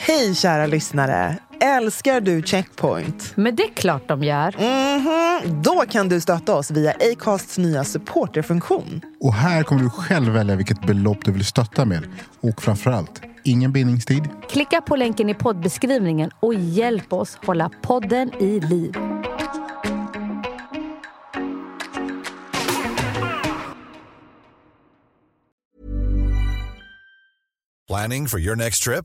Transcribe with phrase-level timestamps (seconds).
[0.00, 1.38] Hej kära lyssnare!
[1.60, 3.32] Älskar du Checkpoint?
[3.36, 4.54] Men det är klart de gör.
[4.58, 5.62] Mhm.
[5.62, 9.00] Då kan du stötta oss via Acasts nya supporterfunktion.
[9.20, 12.02] Och här kommer du själv välja vilket belopp du vill stötta med.
[12.40, 14.28] Och framförallt, ingen bindningstid.
[14.50, 18.92] Klicka på länken i poddbeskrivningen och hjälp oss hålla podden i liv.
[27.88, 29.04] Planning for your next trip?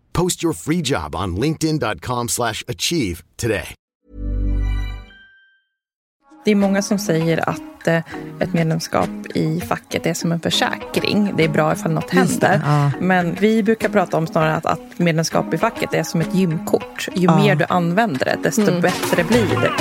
[0.13, 1.35] Post your free job on
[2.29, 3.75] slash achieve today.
[6.45, 7.97] Det är många som säger att eh,
[8.39, 11.33] ett medlemskap i facket är som en försäkring.
[11.37, 12.61] Det är bra ifall något händer.
[12.65, 12.91] ja.
[12.99, 17.07] Men vi brukar prata om snarare att, att medlemskap i facket är som ett gymkort.
[17.15, 17.37] Ju Ja.
[17.37, 19.71] mer du använder det, desto bättre blir det.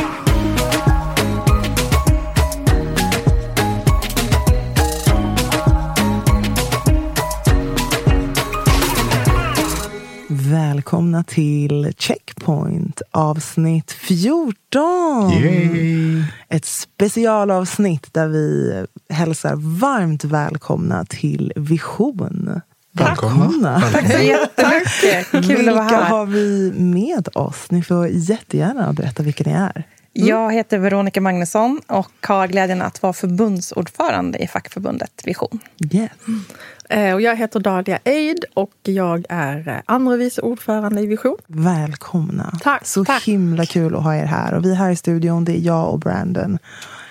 [10.81, 15.33] Välkomna till Checkpoint avsnitt 14.
[15.33, 16.25] Yay!
[16.49, 18.73] Ett specialavsnitt där vi
[19.11, 22.61] hälsar varmt välkomna till Vision.
[22.93, 23.81] Välkomna.
[23.81, 25.31] Tack så jättemycket.
[25.31, 26.11] Kul Vilka att vara här.
[26.11, 27.71] har vi med oss?
[27.71, 29.87] Ni får jättegärna berätta vilka ni är.
[30.13, 35.59] Jag heter Veronica Magnusson och har glädjen att vara förbundsordförande i fackförbundet Vision.
[35.93, 36.11] Yes.
[36.89, 41.37] Eh, Och jag heter Dalia Eid och jag är eh, andra vice ordförande i Vision.
[41.47, 42.59] Välkomna.
[42.63, 43.23] Tack, Så tack.
[43.25, 44.55] himla kul att ha er här.
[44.55, 46.59] Och vi här i studion, det är jag och Brandon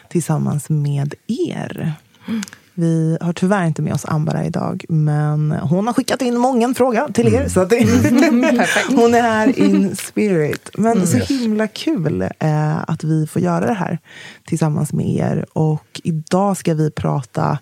[0.10, 1.94] tillsammans med er.
[2.80, 7.08] Vi har tyvärr inte med oss Ambara idag, men hon har skickat in många fråga
[7.14, 7.48] till er.
[7.48, 7.76] Så att det,
[8.96, 10.70] hon är här in spirit.
[10.78, 14.00] Men så himla kul eh, att vi får göra det här
[14.48, 15.46] tillsammans med er.
[15.54, 17.58] Och idag ska vi prata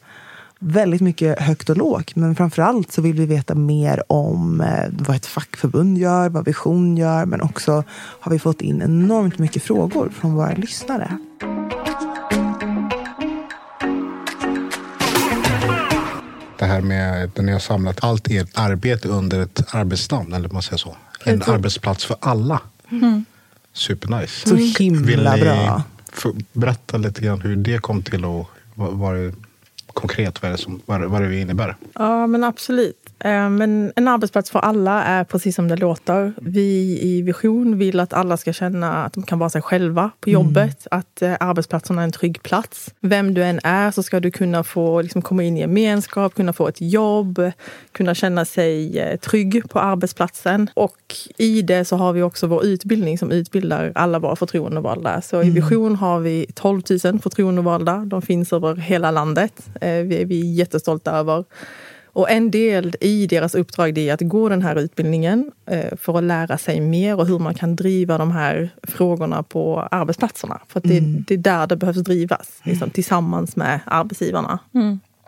[0.60, 2.16] väldigt mycket högt och lågt.
[2.16, 6.46] Men framför allt så vill vi veta mer om eh, vad ett fackförbund gör, vad
[6.46, 7.26] Vision gör.
[7.26, 7.84] Men också
[8.20, 11.18] har vi fått in enormt mycket frågor från våra lyssnare.
[16.68, 20.78] Här med att ni har samlat allt ert arbete under ett arbetsnamn, eller man säger
[20.78, 20.96] så.
[21.26, 22.62] En arbetsplats för alla.
[23.74, 24.50] Supernice.
[24.50, 25.84] Så Vill himla ni bra.
[26.54, 29.34] berätta lite grann hur det kom till och vad, vad det,
[29.88, 31.76] konkret vad det, som, vad, det- vad det innebär?
[31.94, 33.07] Ja, men absolut.
[33.20, 36.34] Eh, Men en arbetsplats för alla är precis som det låter.
[36.42, 40.30] Vi i Vision vill att alla ska känna att de kan vara sig själva på
[40.30, 40.88] jobbet.
[40.92, 42.94] Att eh, arbetsplatserna är en trygg plats.
[43.02, 46.54] Vem du än är så ska du kunna få liksom, komma in i gemenskap, kunna
[46.54, 47.52] få ett jobb,
[47.92, 50.70] kunna känna sig eh, trygg på arbetsplatsen.
[50.74, 55.22] Och i det så har vi också vår utbildning som utbildar alla våra förtroendevalda.
[55.22, 57.98] Så i Vision har vi 12 000 förtroendevalda.
[58.06, 59.54] De finns över hela landet.
[59.82, 61.44] Vi är vi jättestolta över.
[62.18, 66.24] Och en del i deras uppdrag är att gå den här utbildningen eh, för att
[66.24, 70.62] lära sig mer och hur man kan driva de här frågorna på arbetsplatserna.
[70.68, 74.60] För att det, det är där det behövs drivas, liksom, tillsammans med arbetsgivarna.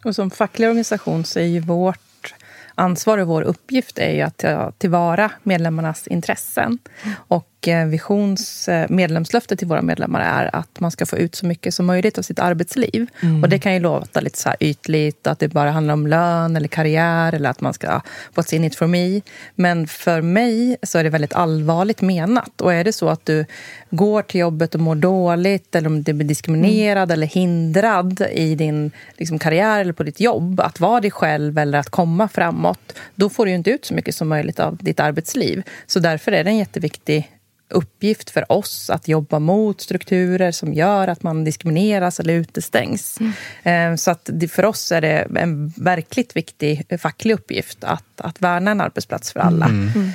[0.06, 2.34] Och som facklig organisation så är ju vårt
[2.76, 6.80] ansvar och vår uppgift är ju att ta tillvara medlemmarnas intressen.
[7.16, 11.46] Och eh, Visions eh, medlemslöfte till våra medlemmar är att man ska få ut så
[11.46, 13.07] mycket som möjligt av sitt arbetsliv.
[13.44, 16.68] Och det kan ju låta lite så ytligt, att det bara handlar om lön eller
[16.68, 18.01] karriär eller att man ska
[18.36, 19.22] what's in it for me.
[19.56, 22.62] Men för mig så är det väldigt allvarligt menat.
[22.62, 23.45] Och är det så att du
[23.89, 28.92] går till jobbet och mår dåligt eller om du blir diskriminerad eller hindrad i din
[29.18, 33.30] liksom, karriär eller på ditt jobb att vara dig själv eller att komma framåt, då
[33.30, 35.63] får du inte ut så mycket som möjligt av ditt arbetsliv.
[35.88, 37.31] Så därför är det en jätteviktig
[37.69, 43.18] uppgift för oss att jobba mot strukturer som gör att man diskrimineras eller utestängs.
[43.63, 48.42] Eh, Så att det, för oss är det en verkligt viktig facklig uppgift att, att
[48.42, 49.66] värna en arbetsplats för alla.
[49.66, 50.12] Ehm,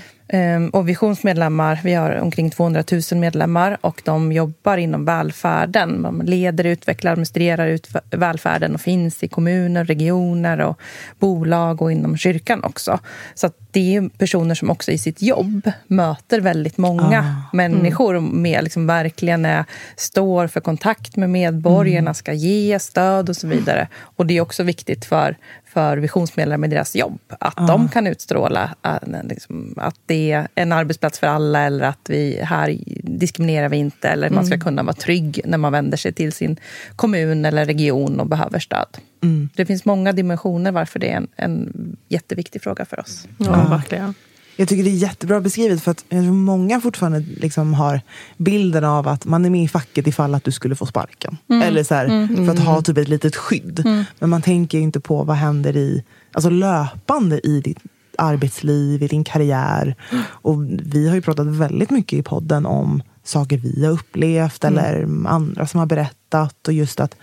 [0.73, 6.03] och Visions medlemmar, vi har omkring 200 000 medlemmar och de jobbar inom välfärden.
[6.03, 10.81] De leder, utvecklar, administrerar ut välfärden och finns i kommuner, regioner och
[11.19, 12.99] bolag och inom kyrkan också.
[13.35, 18.43] Så det är personer som också i sitt jobb möter väldigt många ah, människor mm.
[18.43, 19.65] med liksom verkligen är,
[19.97, 22.15] står för kontakt med medborgarna, mm.
[22.15, 23.89] ska ge stöd och så vidare.
[24.01, 25.37] Och det är också viktigt för
[25.75, 27.21] för visionsmedlemmar i deras jobb.
[27.29, 27.67] Att ah.
[27.67, 32.41] de kan utstråla att, liksom, att det är en arbetsplats för alla eller att vi
[32.43, 34.09] här diskriminerar vi inte.
[34.09, 34.35] Eller mm.
[34.35, 34.65] man ska mm.
[34.65, 36.57] kunna vara trygg när man vänder sig till sin
[36.97, 38.99] kommun eller region och behöver stöd.
[39.23, 39.49] Mm.
[39.55, 43.29] Det finns många dimensioner varför det är en, en jätteviktig fråga för oss.
[43.39, 43.77] Ja, ja.
[43.77, 44.15] verkligen.
[44.57, 48.01] Jag tycker det är jättebra beskrivet för att många fortfarande liksom har
[48.37, 51.37] bilden av att man är med i facket ifall att du skulle få sparken.
[51.49, 51.63] Mm.
[51.63, 52.47] Eller så här, mm.
[52.47, 53.83] för att ha typ ett litet skydd.
[53.85, 54.05] Mm.
[54.19, 57.79] Men man tänker inte på vad händer i, alltså löpande i ditt
[58.19, 59.95] arbetsliv, i din karriär.
[60.27, 64.79] Och vi har ju pratat väldigt mycket i podden om saker vi har upplevt mm.
[64.79, 66.69] eller andra som har berättat.
[66.69, 67.17] Och just att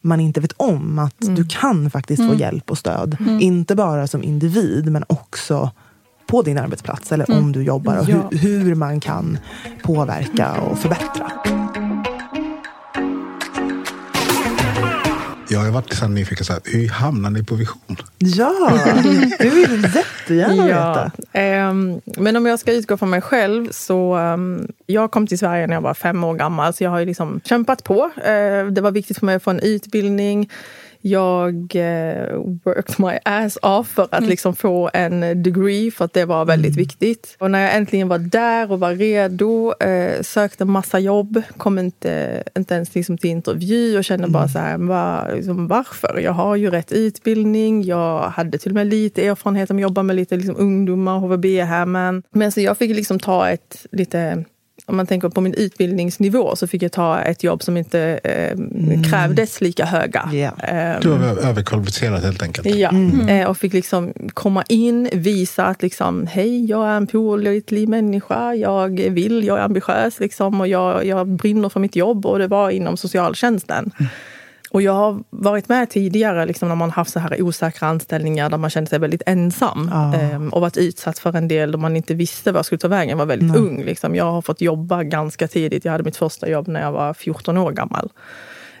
[0.00, 1.48] man inte vet om att du mm.
[1.48, 2.38] kan faktiskt få mm.
[2.38, 3.16] hjälp och stöd.
[3.40, 5.70] Inte bara som individ men också
[6.26, 7.44] på din arbetsplats eller mm.
[7.44, 8.28] om du jobbar och ja.
[8.30, 9.38] hur, hur man kan
[9.82, 11.32] påverka och förbättra.
[15.48, 17.96] Jag har varit så nyfiken, så här, hur hamnade ni på Vision?
[18.18, 18.72] Ja,
[19.38, 21.70] du vill jättegärna ja, veta.
[21.70, 25.66] Um, men om jag ska utgå från mig själv så um, jag kom till Sverige
[25.66, 28.04] när jag var fem år gammal så jag har ju liksom kämpat på.
[28.04, 30.50] Uh, det var viktigt för mig att få en utbildning
[31.00, 34.30] jag eh, worked my ass off för att mm.
[34.30, 36.78] liksom få en degree för att det var väldigt mm.
[36.78, 37.36] viktigt.
[37.38, 42.42] Och när jag äntligen var där och var redo, eh, sökte massa jobb, kom inte,
[42.56, 44.32] inte ens liksom till intervju och kände mm.
[44.32, 46.18] bara så här, var, liksom, varför?
[46.18, 50.02] Jag har ju rätt utbildning, jag hade till och med lite erfarenhet av att jobba
[50.02, 52.22] med lite liksom, ungdomar, HVB-hemmen.
[52.30, 54.44] Men så jag fick liksom ta ett lite
[54.86, 58.52] om man tänker på min utbildningsnivå så fick jag ta ett jobb som inte eh,
[58.52, 59.02] mm.
[59.02, 60.30] krävdes lika höga.
[60.32, 61.00] Yeah.
[61.00, 62.66] Du var överkvalificerad helt enkelt.
[62.66, 63.28] Ja, mm.
[63.28, 68.54] Eh, och fick liksom komma in, visa att liksom, hej, jag är en pålitlig människa,
[68.54, 72.48] jag vill, jag är ambitiös liksom, och jag, jag brinner för mitt jobb och det
[72.48, 73.90] var inom socialtjänsten.
[73.98, 74.10] Mm.
[74.76, 78.58] Och jag har varit med tidigare liksom, när man haft så här osäkra anställningar där
[78.58, 79.90] man kände sig väldigt ensam.
[79.92, 80.14] Ah.
[80.14, 82.88] Eh, och varit utsatt för en del där man inte visste vad jag skulle ta
[82.88, 83.10] vägen.
[83.10, 83.60] Jag var väldigt Nej.
[83.60, 83.84] ung.
[83.84, 84.14] Liksom.
[84.14, 85.84] Jag har fått jobba ganska tidigt.
[85.84, 88.12] Jag hade mitt första jobb när jag var 14 år gammal.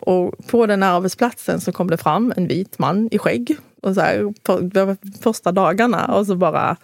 [0.00, 3.56] Och på den arbetsplatsen så kom det fram en vit man i skägg.
[3.82, 6.76] Och så här, på, första dagarna och så bara,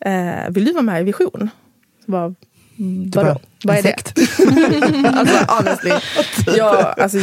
[0.00, 1.50] eh, vill du vara med i Vision?
[2.04, 2.34] Så bara,
[3.14, 3.38] Vadå?
[3.64, 5.08] Vad är det?
[5.18, 5.92] alltså honestly.
[6.56, 7.18] Jag, alltså,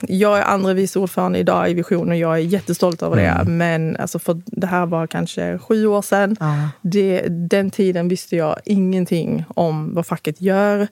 [0.00, 3.26] jag är andra vice ordförande idag i Vision och jag är jättestolt över det.
[3.26, 3.56] Mm.
[3.58, 6.36] Men alltså, för det här var kanske sju år sedan.
[6.40, 6.68] Ah.
[6.82, 10.88] Det, den tiden visste jag ingenting om vad facket gör.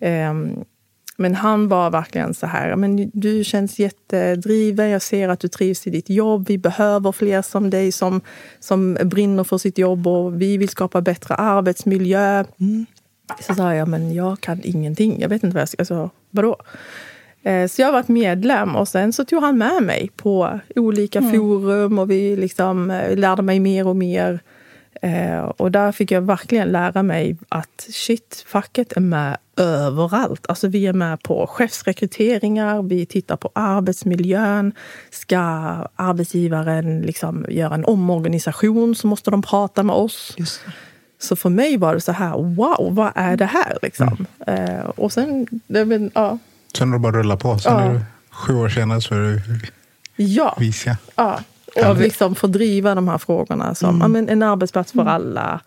[0.00, 0.64] Um,
[1.20, 5.86] men han var verkligen så här, men du känns jättedriven, jag ser att du trivs
[5.86, 8.20] i ditt jobb, vi behöver fler som dig som,
[8.60, 12.44] som brinner för sitt jobb och vi vill skapa bättre arbetsmiljö.
[12.60, 12.86] Mm.
[13.40, 15.20] Så sa jag, men jag kan ingenting.
[15.20, 15.80] Jag vet inte vad jag ska...
[15.80, 16.56] Alltså, vadå?
[17.42, 21.18] Eh, så jag har varit medlem och sen så tog han med mig på olika
[21.18, 21.32] mm.
[21.32, 24.40] forum och vi liksom eh, lärde mig mer och mer.
[25.02, 30.46] Eh, och där fick jag verkligen lära mig att shit, facket är med överallt.
[30.48, 34.72] Alltså vi är med på chefsrekryteringar, vi tittar på arbetsmiljön.
[35.10, 35.38] Ska
[35.96, 40.34] arbetsgivaren liksom göra en omorganisation så måste de prata med oss.
[40.38, 40.60] Just.
[41.22, 43.78] Så för mig var det så här, wow, vad är det här?
[43.82, 44.26] Liksom.
[44.46, 44.76] Mm.
[44.76, 46.38] Eh, och sen, det, men, ja.
[46.78, 47.58] Sen har det bara rullat på.
[47.58, 47.80] Sen ja.
[47.80, 48.00] är du,
[48.30, 49.40] sju år senare så är du
[50.16, 50.56] ja.
[50.60, 50.96] visia.
[51.14, 51.40] Ja,
[51.86, 54.12] och liksom få driva de här frågorna som mm.
[54.12, 55.14] men, en arbetsplats för mm.
[55.14, 55.60] alla.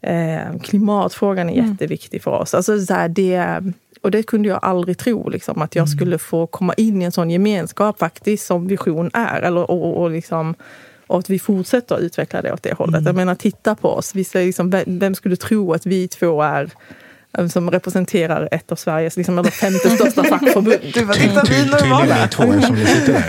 [0.00, 1.70] Eh, klimatfrågan är mm.
[1.70, 2.54] jätteviktig för oss.
[2.54, 3.62] Alltså, så här, det,
[4.02, 5.96] och det kunde jag aldrig tro, liksom, att jag mm.
[5.96, 9.40] skulle få komma in i en sån gemenskap faktiskt som Vision är.
[9.40, 10.54] Eller, och, och, och liksom,
[11.08, 12.94] och att vi fortsätter att utveckla det åt det hållet.
[12.94, 13.06] Mm.
[13.06, 14.14] Jag menar, titta på oss.
[14.14, 16.70] Vi liksom, vem skulle tro att vi två är
[17.38, 20.78] eh, som representerar ett av Sveriges liksom, eller femte största fackförbund.
[20.94, 22.28] Du bara, titta vi normala.
[22.28, 23.24] två som ni sitter där.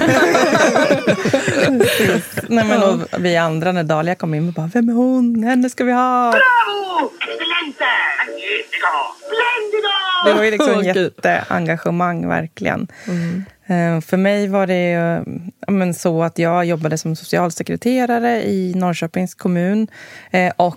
[2.48, 5.44] Nej, men, och vi andra, när Dahlia kom in, vi bara, vem är hon?
[5.44, 6.32] Henne ska vi ha!
[6.32, 7.12] Bravo!
[7.20, 7.86] Excelente!
[8.20, 8.94] Magnifico!
[9.18, 9.90] Splendido!
[10.26, 12.88] Det var ju liksom jätteengagemang, verkligen.
[13.08, 13.46] Mm.
[13.70, 15.22] Eh, för mig var det eh,
[15.68, 19.88] men, så att jag jobbade som socialsekreterare i Norrköpings kommun
[20.32, 20.76] eh, och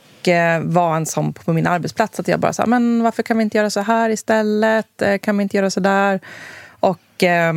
[0.63, 3.59] var en sån på min arbetsplats att jag bara sa men varför kan vi inte
[3.59, 5.03] göra så här istället?
[5.23, 6.21] Kan vi inte göra så där?
[6.83, 7.55] Och eh,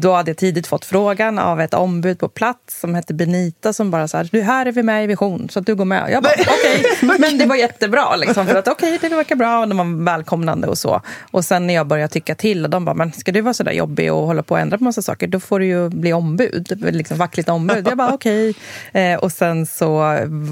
[0.00, 3.90] då hade jag tidigt fått frågan av ett ombud på plats som hette Benita som
[3.90, 6.10] bara sa du här är vi med i Vision så att du går med.
[6.10, 7.18] Jag bara okej, okay.
[7.18, 10.04] men det var jättebra liksom, för att okej okay, det verkar bra och de var
[10.04, 11.00] välkomnande och så.
[11.30, 13.62] Och sen när jag började tycka till och de bara men ska du vara så
[13.62, 16.12] där jobbig och hålla på och ändra på massa saker då får du ju bli
[16.12, 17.88] ombud, liksom fackligt ombud.
[17.88, 18.50] Jag bara okej.
[18.90, 19.02] Okay.
[19.02, 20.02] Eh, och sen så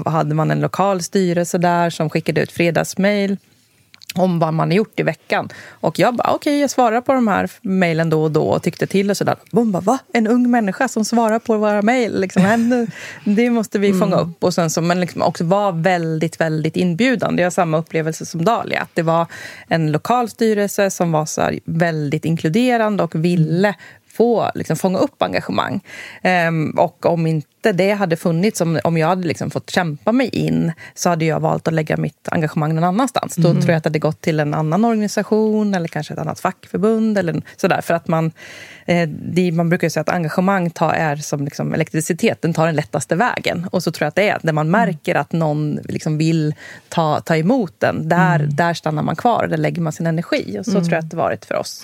[0.05, 3.37] hade man en lokal styrelse där som skickade ut fredagsmail
[4.15, 5.49] om vad man har gjort i veckan.
[5.69, 8.63] Och jag bara, okej, okay, jag svarar på de här mejlen då och då och
[8.63, 9.35] tyckte till och sådär.
[9.51, 9.99] Hon bara, va?
[10.13, 12.21] En ung människa som svarar på våra mejl?
[12.21, 12.87] Liksom,
[13.25, 14.29] det måste vi fånga mm.
[14.29, 14.43] upp.
[14.43, 17.41] Och sen så, men liksom också var väldigt, väldigt inbjudande.
[17.41, 18.81] Jag har samma upplevelse som Dalia.
[18.81, 19.27] Att det var
[19.67, 23.75] en lokal styrelse som var så väldigt inkluderande och ville
[24.13, 25.81] få liksom, fånga upp engagemang.
[26.47, 30.29] Um, och om inte det hade funnits, om, om jag hade liksom fått kämpa mig
[30.29, 33.37] in så hade jag valt att lägga mitt engagemang någon annanstans.
[33.37, 33.53] Mm.
[33.55, 36.39] Då tror jag att det hade gått till en annan organisation eller kanske ett annat
[36.39, 37.17] fackförbund.
[37.17, 38.31] Eller sådär, för att man,
[39.07, 43.15] det, man brukar säga att engagemang tar, är som liksom elektricitet, den tar den lättaste
[43.15, 43.67] vägen.
[43.71, 46.55] Och så tror jag att det är när man märker att någon liksom vill
[46.89, 48.55] ta, ta emot den, där, mm.
[48.55, 50.57] där stannar man kvar, där lägger man sin energi.
[50.59, 50.83] Och så mm.
[50.83, 51.83] tror jag att det varit för oss.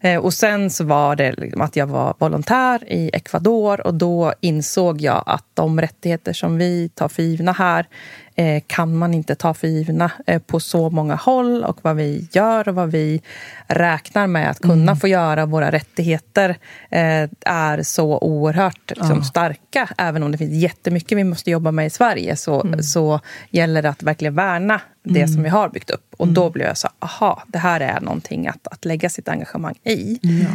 [0.00, 4.34] Eh, och sen så var det liksom att jag var volontär i Ecuador och då
[4.40, 8.29] insåg jag att de rättigheter som vi tar för givna här eh,
[8.66, 11.64] kan man inte ta för givna eh, på så många håll.
[11.64, 13.22] Och vad vi gör och vad vi
[13.66, 14.96] räknar med att kunna mm.
[14.96, 16.50] få göra, våra rättigheter,
[16.90, 19.22] eh, är så oerhört liksom, ja.
[19.22, 19.88] starka.
[19.98, 22.82] Även om det finns jättemycket vi måste jobba med i Sverige så, mm.
[22.82, 23.20] så
[23.50, 25.28] gäller det att verkligen värna det mm.
[25.28, 26.14] som vi har byggt upp.
[26.16, 26.52] Och då mm.
[26.52, 30.18] blev jag så aha, det här är någonting att, att lägga sitt engagemang i.
[30.22, 30.50] Ja.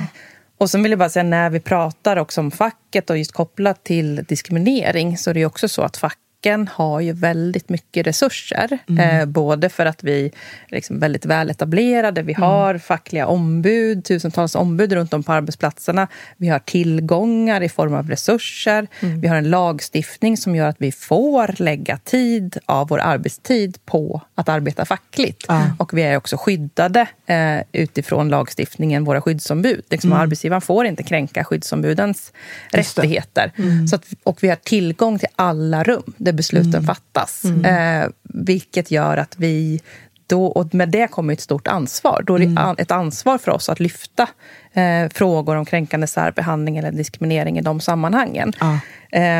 [0.58, 3.84] Och sen vill jag bara säga, när vi pratar också om facket och just kopplat
[3.84, 8.78] till diskriminering så är det också så att fack Banken har ju väldigt mycket resurser.
[8.90, 9.20] Mm.
[9.20, 10.32] Eh, både för att vi är
[10.76, 12.50] liksom väldigt väletablerade, vi mm.
[12.50, 16.08] har fackliga ombud, tusentals ombud runt om på arbetsplatserna.
[16.38, 18.88] Vi har tillgångar i form av resurser.
[19.00, 19.22] Mm.
[19.22, 24.22] Vi har en lagstiftning som gör att vi får lägga tid av vår arbetstid på
[24.36, 25.46] att arbeta fackligt.
[25.78, 29.84] Och vi är också skyddade eh, utifrån lagstiftningen, våra skyddsombud.
[29.90, 30.22] Liksom mm.
[30.22, 32.32] Arbetsgivaren får inte kränka skyddsombudens
[32.72, 33.52] rättigheter.
[33.58, 33.88] Mm.
[33.88, 36.14] Så att, och vi har tillgång till alla rum.
[36.18, 36.86] Det besluten mm.
[36.86, 37.44] fattas.
[37.44, 37.66] Mm.
[37.66, 39.82] Eh, vilket gör att vi
[40.28, 42.24] då, och med det kommer ett stort ansvar.
[42.28, 42.76] Då är det mm.
[42.78, 44.28] ett ansvar för oss att lyfta
[44.74, 48.54] eh, frågor om kränkande särbehandling eller diskriminering i de sammanhangen.
[48.60, 48.78] Ah.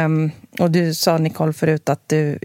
[0.06, 2.40] Um, och du sa, Nicole, förut att du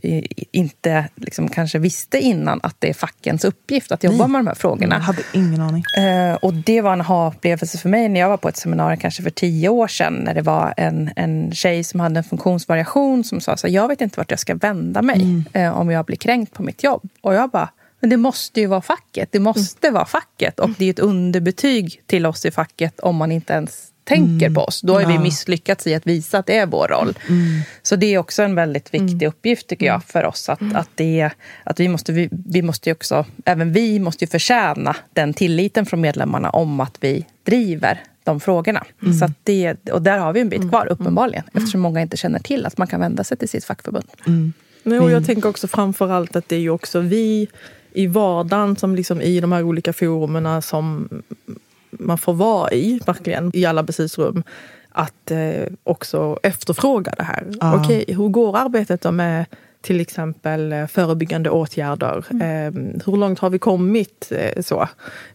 [0.52, 4.28] inte liksom, kanske visste innan att det är fackens uppgift att jobba Nej.
[4.28, 4.94] med de här frågorna.
[4.94, 5.84] Jag hade ingen aning.
[5.98, 9.22] Uh, och det var en aha-upplevelse för mig när jag var på ett seminarium kanske
[9.22, 13.40] för tio år sedan när det var en, en tjej som hade en funktionsvariation som
[13.40, 15.68] sa så jag vet inte vart jag ska vända mig mm.
[15.68, 17.08] uh, om jag blir kränkt på mitt jobb.
[17.20, 17.68] Och jag bara,
[18.00, 19.28] men det måste ju vara facket.
[19.32, 19.94] Det måste mm.
[19.94, 20.60] vara facket.
[20.60, 24.54] Och det är ett underbetyg till oss i facket om man inte ens tänker mm.
[24.54, 24.80] på oss.
[24.80, 25.08] Då har ja.
[25.08, 27.18] vi misslyckats i att visa att det är vår roll.
[27.28, 27.60] Mm.
[27.82, 29.28] Så det är också en väldigt viktig mm.
[29.28, 30.48] uppgift tycker jag för oss.
[30.48, 30.76] Att, mm.
[30.76, 31.30] att, det,
[31.64, 36.00] att vi måste, vi, vi måste också, även vi måste ju förtjäna den tilliten från
[36.00, 38.86] medlemmarna om att vi driver de frågorna.
[39.02, 39.18] Mm.
[39.18, 41.44] Så det, och där har vi en bit kvar uppenbarligen.
[41.54, 44.06] Eftersom många inte känner till att man kan vända sig till sitt fackförbund.
[44.82, 47.48] Nej, och jag tänker också framför allt att det är ju också vi
[47.92, 51.08] i vardagen som liksom i de här olika forumerna som
[51.90, 54.42] man får vara i, verkligen, i alla beslutsrum
[54.88, 57.46] att eh, också efterfråga det här.
[57.60, 57.76] Ah.
[57.76, 59.44] Okej, hur går arbetet då med
[59.80, 62.24] till exempel eh, förebyggande åtgärder.
[62.30, 62.40] Mm.
[62.42, 64.32] Eh, hur långt har vi kommit?
[64.36, 64.88] Eh, så.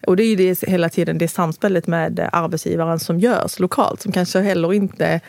[0.08, 4.12] Och det är ju det, hela tiden det samspelet med arbetsgivaren som görs lokalt som
[4.12, 5.22] kanske heller inte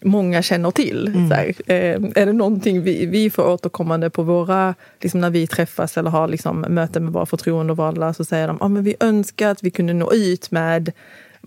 [0.00, 1.06] många känner till.
[1.06, 1.30] Mm.
[1.30, 5.96] Här, eh, är det någonting vi, vi får återkommande på våra, liksom när vi träffas
[5.96, 9.62] eller har liksom möten med våra förtroendevalda så säger de att ah, vi önskar att
[9.62, 10.92] vi kunde nå ut med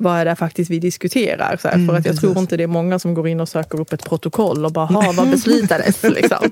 [0.02, 1.58] vad är det faktiskt vi diskuterar?
[1.62, 2.22] Så här, mm, för att jag precis.
[2.22, 4.86] tror inte det är många som går in och söker upp ett protokoll och bara,
[4.86, 6.04] ha vad beslutades?
[6.04, 6.38] liksom.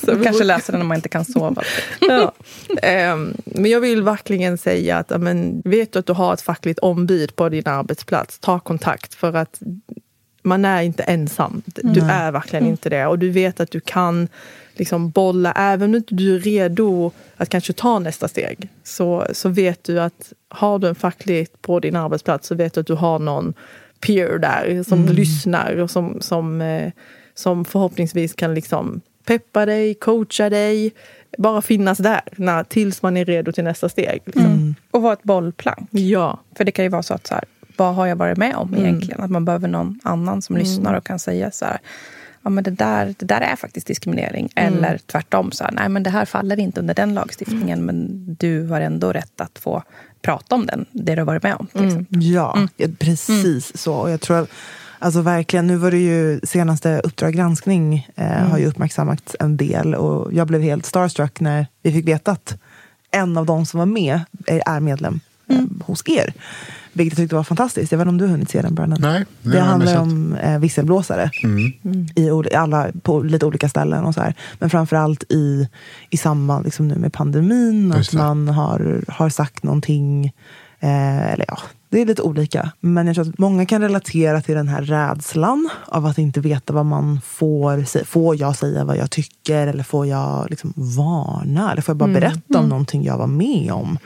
[0.00, 1.62] så man kanske läser det när man inte kan sova.
[2.00, 2.32] ja.
[3.12, 6.78] um, men jag vill verkligen säga att men, vet du att du har ett fackligt
[6.78, 9.14] ombud på din arbetsplats, ta kontakt.
[9.14, 9.60] För att
[10.42, 11.62] man är inte ensam.
[11.66, 12.10] Du mm.
[12.10, 12.70] är verkligen mm.
[12.70, 13.06] inte det.
[13.06, 14.28] Och du vet att du kan
[14.74, 18.68] liksom bolla, även om du är redo att kanske ta nästa steg.
[18.82, 22.80] Så, så vet du att har du en fackligt på din arbetsplats så vet du
[22.80, 23.54] att du har någon
[24.00, 25.14] peer där som mm.
[25.14, 26.92] lyssnar och som, som, eh,
[27.34, 30.92] som förhoppningsvis kan liksom peppa dig, coacha dig.
[31.38, 34.22] Bara finnas där när, tills man är redo till nästa steg.
[34.24, 34.44] Liksom.
[34.44, 34.74] Mm.
[34.90, 35.88] Och vara ett bollplank.
[35.90, 36.40] Ja.
[36.56, 37.44] För det kan ju vara så att så här,
[37.78, 38.84] vad har jag varit med om mm.
[38.84, 39.20] egentligen?
[39.20, 40.66] Att man behöver någon annan som mm.
[40.66, 41.78] lyssnar och kan säga så här,
[42.42, 44.48] ja men det där, det där är faktiskt diskriminering.
[44.56, 44.74] Mm.
[44.74, 48.66] Eller tvärtom, så här, nej men det här faller inte under den lagstiftningen men du
[48.66, 49.82] har ändå rätt att få
[50.22, 51.66] prata om den, det du har varit med om.
[51.66, 52.22] Till exempel.
[52.22, 52.68] Ja,
[52.98, 53.94] precis så.
[53.94, 54.46] Och jag tror
[54.98, 59.94] alltså verkligen, nu var det ju senaste Uppdrag granskning eh, har ju uppmärksammat en del
[59.94, 62.58] och jag blev helt starstruck när vi fick veta att
[63.10, 66.32] en av de som var med är medlem eh, hos er.
[66.92, 67.92] Vilket jag tyckte var fantastiskt.
[67.92, 68.98] Jag vet inte om du har hunnit se den Brandon?
[69.00, 71.30] Nej, det handlar om eh, visselblåsare
[72.14, 74.04] i ol- alla, på lite olika ställen.
[74.04, 74.34] och så här.
[74.58, 75.68] Men framförallt i,
[76.10, 77.94] i samband liksom nu med pandemin.
[77.96, 78.24] Just Att det.
[78.24, 80.24] man har, har sagt någonting.
[80.80, 82.70] Eh, eller ja, det är lite olika.
[82.80, 86.72] Men jag tror att många kan relatera till den här rädslan av att inte veta
[86.72, 88.04] vad man får säga.
[88.04, 89.66] Får jag säga vad jag tycker?
[89.66, 91.72] Eller får jag liksom varna?
[91.72, 93.98] Eller får jag bara berätta om någonting jag var med om?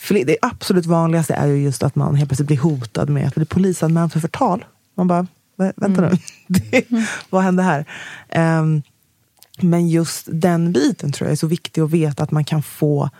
[0.00, 3.34] För det absolut vanligaste är ju just att man helt plötsligt blir hotad med att
[3.34, 4.64] bli polisanmäld för förtal.
[4.94, 5.26] Man bara,
[5.56, 6.10] "Vä- vänta nu,
[6.46, 6.84] det,
[7.30, 7.84] vad hände här?
[8.28, 8.82] Ehm,
[9.60, 13.10] men just den biten tror jag är så viktig att veta att man kan få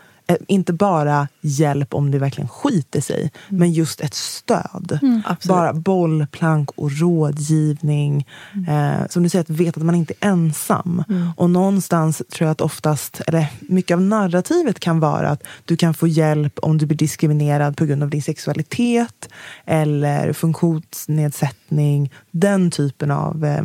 [0.47, 4.99] inte bara hjälp om det verkligen skiter sig, men just ett stöd.
[5.47, 8.27] bara bollplank och rådgivning.
[8.67, 11.03] Eh, som du säger, att veta att man inte är ensam.
[11.37, 15.93] Och någonstans tror jag att oftast, eller mycket av narrativet kan vara att du kan
[15.93, 19.29] få hjälp om du blir diskriminerad på grund av din sexualitet
[19.65, 22.11] eller funktionsnedsättning.
[22.31, 23.63] Den typen av eh,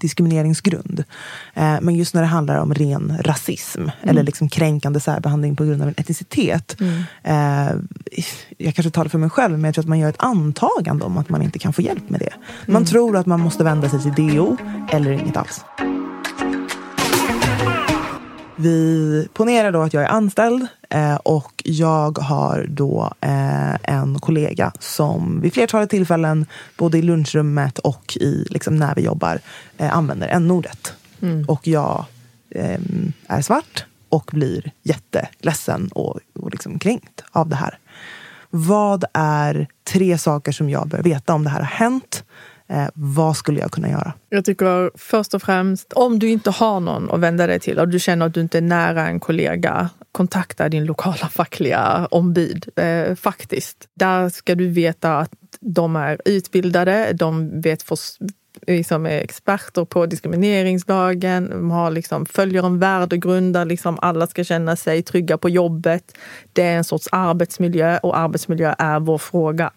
[0.00, 1.04] diskrimineringsgrund.
[1.54, 5.82] Eh, men just när det handlar om ren rasism eller liksom kränkande särbehandling på grund
[5.82, 6.76] av en etnicitet.
[7.22, 7.70] Eh,
[8.58, 11.18] jag kanske talar för mig själv, men jag tror att man gör ett antagande om
[11.18, 12.32] att man inte kan få hjälp med det.
[12.66, 14.56] Man tror att man måste vända sig till DO
[14.90, 15.64] eller inget alls.
[18.64, 24.72] Vi ponerar då att jag är anställd eh, och jag har då eh, en kollega
[24.80, 29.40] som vid flertalet tillfällen, både i lunchrummet och i, liksom, när vi jobbar,
[29.78, 30.92] eh, använder n-ordet.
[31.48, 32.04] Och jag
[32.50, 32.80] eh,
[33.26, 37.78] är svart och blir jätteledsen och, och liksom kränkt av det här.
[38.50, 42.24] Vad är tre saker som jag bör veta om det här har hänt?
[42.68, 44.12] Eh, vad skulle jag kunna göra?
[44.28, 47.88] Jag tycker först och främst, om du inte har någon att vända dig till och
[47.88, 52.68] du känner att du inte är nära en kollega, kontakta din lokala fackliga ombud.
[52.76, 53.88] Eh, faktiskt.
[53.94, 55.30] Där ska du veta att
[55.60, 57.98] de är utbildade, de vet för,
[58.66, 64.44] liksom är experter på diskrimineringslagen, de har liksom, följer en värdegrund där liksom alla ska
[64.44, 66.18] känna sig trygga på jobbet.
[66.52, 69.70] Det är en sorts arbetsmiljö och arbetsmiljö är vår fråga.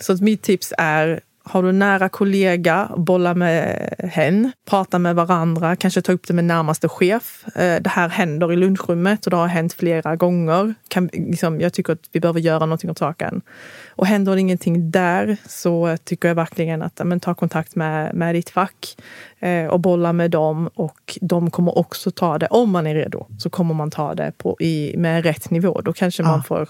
[0.00, 5.76] Så att mitt tips är har du nära kollega, bolla med hen, prata med varandra,
[5.76, 7.44] kanske ta upp det med närmaste chef.
[7.56, 10.74] Eh, Det här händer i lunchrummet och det har hänt flera gånger.
[10.88, 13.42] Kan, liksom, jag tycker att vi behöver göra någonting åt saken.
[13.88, 18.14] Och händer det ingenting där så tycker jag verkligen att ja, men, ta kontakt med,
[18.14, 18.96] med ditt fack
[19.38, 20.70] eh, och bolla med dem.
[20.74, 24.32] Och de kommer också ta det, om man är redo, så kommer man ta det
[24.38, 25.80] på, i, med rätt nivå.
[25.84, 26.68] Då kanske man får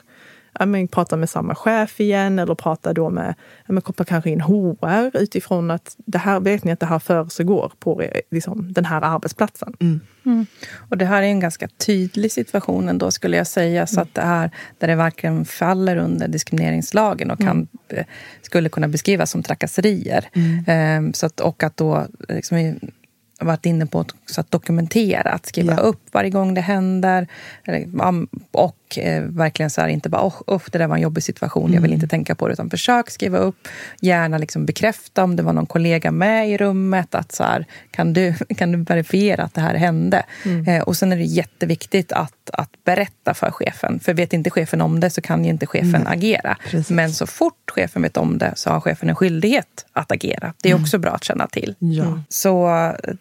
[0.58, 3.34] ja, men, prata med samma chef igen eller prata då med,
[3.66, 6.98] ja, men, koppla kanske in HR utifrån att det här vet ni att det här
[6.98, 9.74] försiggår på eh, liksom, den här arbetsplatsen.
[10.90, 13.86] Och det här är en ganska tydlig situation ändå skulle jag säga.
[13.86, 18.04] Så att det är där det verkligen faller under diskrimineringslagen och kan, eh,
[18.42, 20.28] skulle kunna beskrivas som trakasserier.
[20.66, 22.78] Ehm, så att, och att då liksom,
[23.40, 25.78] varit inne på att, så att dokumentera, att skriva Ja.
[25.78, 27.26] upp varje gång det händer.
[28.50, 31.72] Och eh, verkligen så här, inte bara oh, oh, det där var en jobbig situation,
[31.72, 32.52] jag vill inte tänka på det.
[32.52, 33.68] Utan försök skriva upp,
[34.00, 37.14] gärna liksom bekräfta om det var någon kollega med i rummet.
[37.14, 40.22] Att så här, kan, du, kan du verifiera att det här hände?
[40.66, 44.00] Eh, och sen är det jätteviktigt att, att berätta för chefen.
[44.00, 46.56] För vet inte chefen om det så kan ju inte chefen agera.
[46.70, 46.90] Precis.
[46.90, 50.54] Men så fort chefen vet om det så har chefen en skyldighet att agera.
[50.62, 51.74] Det är också bra att känna till.
[51.78, 52.22] Ja.
[52.28, 52.68] Så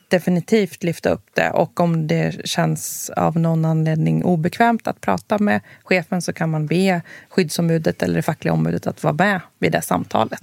[0.09, 1.49] definitivt lyfta upp det.
[1.49, 6.67] Och om det känns av någon anledning obekvämt att prata med chefen så kan man
[6.67, 10.39] be skyddsombudet eller det fackliga ombudet att vara med vid det samtalet.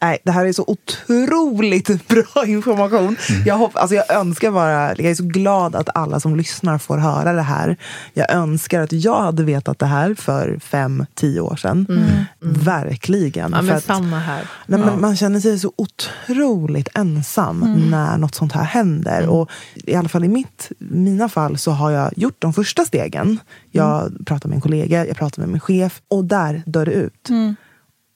[0.00, 3.16] Nej, det här är så otroligt bra information.
[3.46, 6.98] Jag, hopp, alltså jag önskar bara, jag är så glad att alla som lyssnar får
[6.98, 7.76] höra det här.
[8.14, 11.86] Jag önskar att jag hade vetat det här för fem, tio år sedan.
[12.40, 13.52] Verkligen.
[13.52, 14.48] Ja, men att- samma här.
[14.66, 19.28] Nej, men Man känner sig så otroligt ensam när något sånt här händer.
[19.28, 23.38] Och I alla fall i mitt, mina fall så har jag gjort de första stegen.
[23.70, 27.28] Jag pratar med en kollega, jag pratar med min chef och där dör det ut.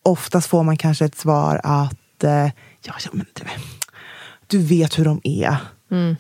[0.02, 2.46] Oftast får man kanske ett svar att eh,
[2.82, 3.44] ja, ja, men du,
[4.46, 5.56] du vet hur de är.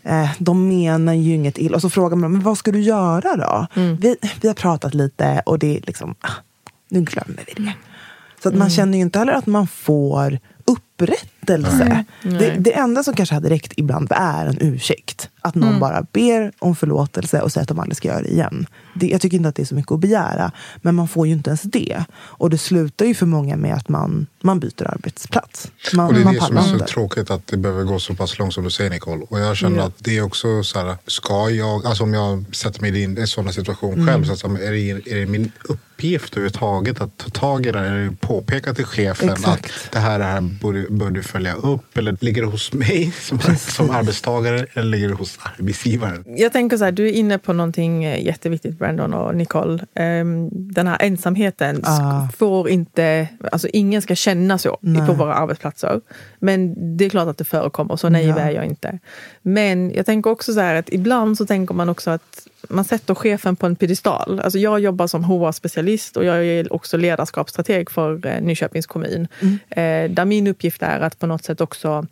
[0.02, 1.74] Eh, de menar ju inget illa.
[1.76, 3.66] Och så frågar man men vad ska du göra då?
[4.00, 6.30] Vi, vi har pratat lite och det är liksom, ah,
[6.88, 7.72] nu glömmer vi det.
[8.42, 10.38] Så att man känner ju inte heller att man får
[11.02, 12.04] upprättelse.
[12.22, 15.28] Det, det enda som kanske hade räckt ibland är en ursäkt.
[15.40, 18.66] Att någon bara ber om förlåtelse och säger att de aldrig ska göra det igen.
[18.94, 20.52] Det, jag tycker inte att det är så mycket att begära.
[20.82, 22.04] Men man får ju inte ens det.
[22.14, 25.68] Och det slutar ju för många med att man, man byter arbetsplats.
[25.92, 26.84] Man, Och det är man det som är så inte.
[26.84, 29.22] tråkigt att det behöver gå så pass långt som du säger Nicole.
[29.28, 29.84] Och jag känner Ja.
[29.84, 33.20] att det är också så här, ska jag, alltså om jag sätter mig in i
[33.20, 34.06] en sån situation Mm.
[34.06, 37.78] själv, så att, är, det, är det min uppgift överhuvudtaget att ta tag i det
[37.78, 37.86] här?
[37.86, 39.64] Är det påpeka till chefen Exakt.
[39.64, 41.98] att det här, det här borde, bör du följa upp?
[41.98, 46.24] Eller ligger det hos mig som, som arbetstagare eller ligger det hos arbetsgivaren?
[46.26, 49.84] Jag tänker så här, du är inne på någonting eh, jätteviktigt Brandon och Nicole.
[49.94, 52.28] Ehm, Den här ensamheten Ah.
[52.38, 55.06] får inte, alltså ingen ska känna så Nej.
[55.06, 56.00] på våra arbetsplatser.
[56.38, 58.38] Men det är klart att det förekommer, så naiv Ja.
[58.38, 58.98] är jag inte.
[59.42, 63.14] Men jag tänker också så här att ibland så tänker man också att man sätter
[63.14, 64.40] chefen på en piedestal.
[64.40, 69.28] Alltså jag jobbar som HR-specialist och jag är också ledarskapsstrateg för eh, Nyköpings kommun.
[69.70, 72.06] Eh, där min uppgift är att på något sätt också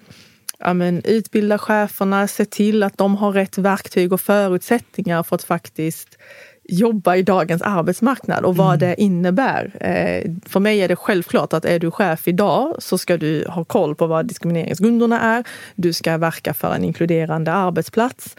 [0.59, 5.43] ja, men, utbilda cheferna, se till att de har rätt verktyg och förutsättningar för att
[5.43, 6.19] faktiskt
[6.71, 9.71] jobba i dagens arbetsmarknad och vad det innebär.
[9.81, 13.65] Eh, för mig är det självklart att är du chef idag så ska du ha
[13.65, 15.45] koll på vad diskrimineringsgrunderna är.
[15.75, 18.37] Du ska verka för en inkluderande arbetsplats.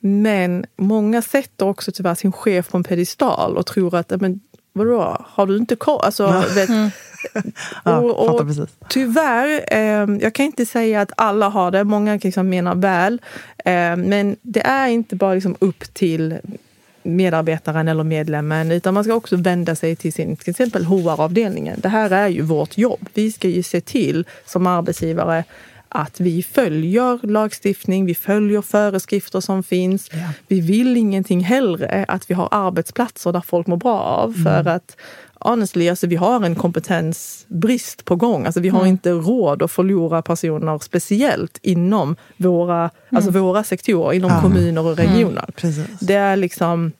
[0.00, 4.40] Men många sätter också tyvärr sin chef på en pedestal och tror att, men,
[4.72, 6.00] vadå, har du inte koll?
[6.02, 6.68] Alltså, vet,
[7.84, 8.76] Ja, och, fattar och precis.
[8.88, 11.84] tyvärr, eh, jag kan inte säga att alla har det.
[11.84, 13.20] Många liksom menar väl.
[13.64, 16.38] Eh, men det är inte bara liksom upp till
[17.02, 21.80] medarbetaren eller medlemmen utan man ska också vända sig till sin till exempel HR-avdelningen.
[21.80, 23.08] Det här är ju vårt jobb.
[23.14, 25.44] Vi ska ju se till som arbetsgivare
[25.92, 30.10] att vi följer lagstiftning, vi följer föreskrifter som finns.
[30.48, 34.32] Vi vill ingenting hellre att vi har arbetsplatser där folk mår bra av.
[34.32, 34.96] För att
[35.34, 38.46] honestly, alltså, vi har en kompetensbrist på gång.
[38.46, 44.30] Alltså, vi har inte råd att förlora personer speciellt inom våra, alltså, våra sektorer, inom
[44.30, 44.40] Ja.
[44.42, 45.50] kommuner och regioner.
[45.56, 46.00] Precis.
[46.00, 46.92] Det är liksom...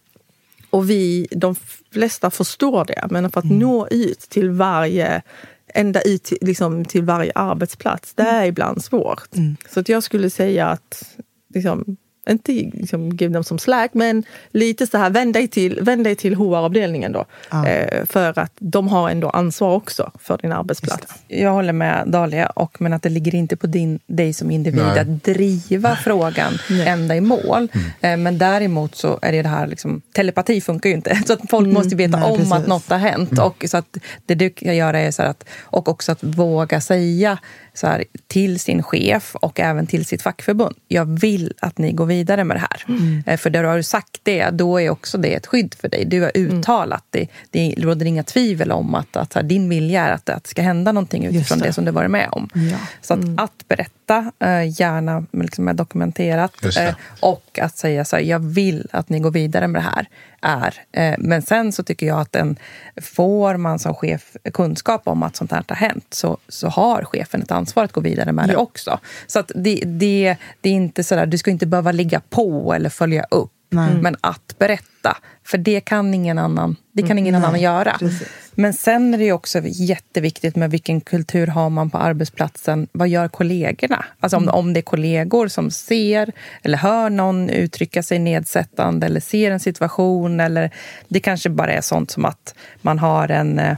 [0.71, 1.55] Och vi, de
[1.93, 5.23] flesta förstår det, men för att nå ut till varje
[5.75, 9.29] ända ut till, liksom, till varje arbetsplats, det är ibland svårt.
[9.69, 11.19] Så att jag skulle säga att,
[11.55, 11.97] liksom,
[12.33, 16.17] inte liksom, give them some slack, men lite så här, vänd dig till, vänd dig
[16.17, 17.25] till HR-avdelningen då.
[17.51, 17.67] Ja.
[17.67, 21.15] Eh, för att de har ändå ansvar också för din arbetsplats.
[21.29, 24.83] Jag håller med Dahlia, och, men att det ligger inte på din, dig som individ
[24.83, 24.99] Nej.
[24.99, 27.69] att driva frågan ända i mål.
[28.01, 31.23] Eh, Men däremot så är det det här, liksom, telepati funkar ju inte.
[31.27, 32.53] Så att folk måste veta nej, om precis.
[32.53, 33.39] att något har hänt.
[33.39, 36.81] Och, så att det du kan göra är så här att, och också att våga
[36.81, 37.39] säga
[37.75, 40.77] så här, till sin chef och även till sitt fackförbund.
[40.89, 42.85] Jag vill att ni går vidare med det här.
[43.27, 46.05] Eh, För där du har sagt det, då är också det ett skydd för dig.
[46.05, 47.27] Du har uttalat det.
[47.51, 50.63] Det råder inga tvivel om att, att här, din vilja är att, att det ska
[50.63, 51.65] hända någonting utifrån det.
[51.65, 51.73] det.
[51.73, 52.49] som du varit med om.
[52.55, 52.79] Ja.
[53.01, 56.53] Så att, att berätta, eh, gärna liksom är dokumenterat.
[56.89, 60.09] Eh, Och att säga så här, jag vill att ni går vidare med det här.
[60.43, 60.75] är.
[60.93, 62.57] Eh, Men sen så tycker jag att en,
[63.03, 67.43] får man som chef kunskap om att sånt här har hänt så, så har chefen
[67.43, 68.99] ett ansvar att gå vidare med det också.
[69.27, 72.75] Så att det, det, det är inte så där, du ska inte behöva ligga på
[72.75, 73.53] eller följa upp.
[74.03, 77.97] Men att berätta, för det kan ingen annan, det kan ingen annan göra.
[77.99, 78.29] precis.
[78.55, 82.89] Men sen är det också jätteviktigt med vilken kultur har man på arbetsplatsen.
[82.93, 84.05] Vad gör kollegorna?
[84.21, 89.21] Alltså om, om det är kollegor som ser eller hör någon uttrycka sig nedsättande eller
[89.21, 90.41] ser en situation.
[90.41, 90.71] Eller
[91.09, 93.77] det kanske bara är sånt som att man har en eh,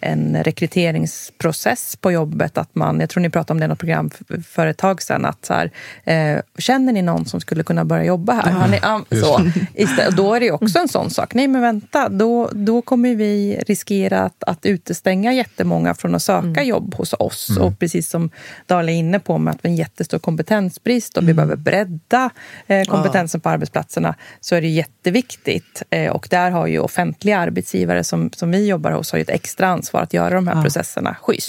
[0.00, 2.58] en rekryteringsprocess på jobbet.
[2.58, 4.10] Att man, jag tror ni pratade om det i något program
[4.48, 5.24] för, ett tag sedan.
[5.24, 5.70] Att så här,
[6.04, 8.50] eh, känner ni någon som skulle kunna börja jobba här?
[8.52, 11.34] Har ni, ah, så, istället, och då är det också en sån sak.
[11.34, 16.62] Nej, men vänta, då, då kommer vi riskera att, att utestänga jättemånga från att söka
[16.62, 17.56] jobb hos oss.
[17.60, 18.30] Och precis som
[18.66, 22.30] Dahlia är inne på, med att vi har en jättestor kompetensbrist och vi behöver bredda
[22.66, 25.82] eh, kompetensen på arbetsplatserna, så är det jätteviktigt.
[25.90, 29.30] Eh, och där har ju offentliga arbetsgivare som, som vi jobbar hos har ju ett
[29.30, 31.48] extra ansvar att göra de här processerna schysst.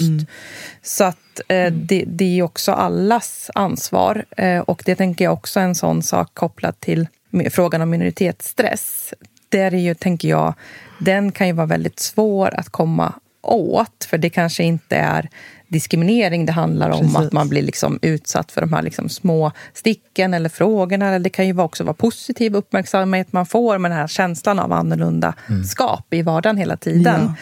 [0.81, 4.25] Så att eh, det, det är också allas ansvar.
[4.37, 7.07] Eh, och det tänker jag också är en sån sak kopplad till
[7.51, 9.13] frågan om minoritetsstress.
[9.49, 10.53] Där är ju, tänker jag,
[10.99, 14.03] den kan ju vara väldigt svår att komma åt.
[14.09, 15.29] För det kanske inte är
[15.67, 16.99] diskriminering det handlar om.
[16.99, 17.17] Precis.
[17.17, 21.07] Att man blir liksom utsatt för de här liksom små sticken eller frågorna.
[21.07, 24.73] Eller det kan ju också vara positiv uppmärksamhet man får med den här känslan av
[24.73, 25.33] annorlunda
[25.65, 27.33] skap i vardagen hela tiden.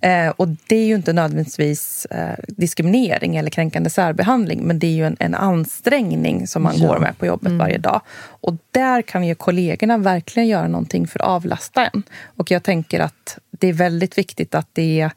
[0.00, 4.94] Eh, och det är ju inte nödvändigtvis eh, diskriminering eller kränkande särbehandling men det är
[4.94, 8.00] ju en, en ansträngning som man går med på jobbet varje dag.
[8.24, 12.02] Och där kan ju kollegorna verkligen göra någonting för att avlasta en.
[12.36, 15.10] Och jag tänker att det är väldigt viktigt att det,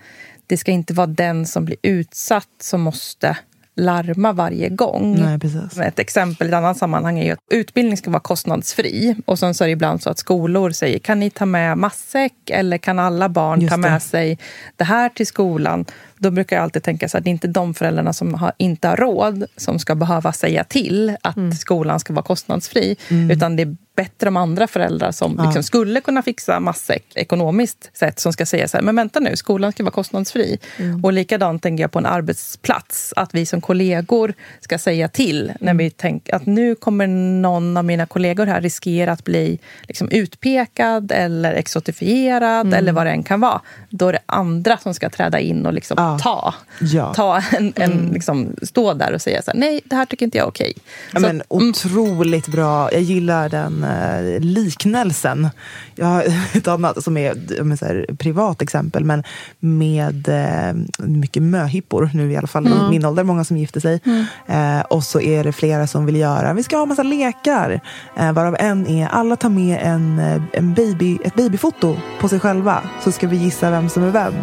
[0.48, 3.38] det ska inte vara den som blir utsatt som måste
[3.76, 5.16] larma varje gång.
[5.20, 5.80] Nej, precis.
[5.80, 9.16] Ett exempel i ett annat sammanhang är att utbildning ska vara kostnadsfri.
[9.26, 12.50] Och sen så är det ibland så att skolor säger, kan ni ta med matsäck
[12.50, 14.00] eller kan alla barn Just ta med det.
[14.00, 14.40] sig
[14.76, 15.86] det här till skolan?
[16.18, 18.88] Då brukar jag alltid tänka så att det är inte de föräldrarna som har, inte
[18.88, 21.52] har råd som ska behöva säga till att Mm.
[21.52, 22.96] skolan ska vara kostnadsfri.
[23.32, 25.44] Utan det är bättre om andra föräldrar som Ja.
[25.46, 29.36] liksom skulle kunna fixa matsäck ekonomiskt sett som ska säga så här, men vänta nu,
[29.36, 30.58] skolan ska vara kostnadsfri.
[30.78, 31.04] Mm.
[31.06, 35.72] Och likadant tänker jag på en arbetsplats, att vi som kollegor ska säga till när
[35.72, 35.78] Mm.
[35.78, 37.08] vi tänker att nu kommer
[37.42, 42.80] någon av mina kollegor här riskera att bli liksom utpekad eller exotifierad Mm.
[42.80, 43.62] eller vad det än kan vara.
[43.90, 46.18] Då är det andra som ska träda in och liksom Ja.
[46.20, 47.14] ta, Ja.
[47.14, 50.38] ta en, en liksom, stå där och säga så här, nej, det här tycker inte
[50.38, 50.74] jag är okej.
[51.14, 52.92] Ja, Så- men, otroligt bra.
[52.92, 55.50] Jag gillar den eh, liknelsen.
[55.96, 56.24] Jag har
[56.58, 59.24] ett annat som är om jag säger, privat exempel, men
[59.60, 60.74] med eh,
[61.06, 64.00] mycket möhippor nu i alla fall i min ålder, många som gifter sig.
[64.48, 67.80] Eh, och så är det flera som vill göra, vi ska ha massa lekar.
[68.18, 72.40] Eh, varav en är, alla tar med en, eh, en baby, ett babyfoto på sig
[72.40, 72.82] själva.
[73.04, 74.34] Så ska vi gissa vem som är vem.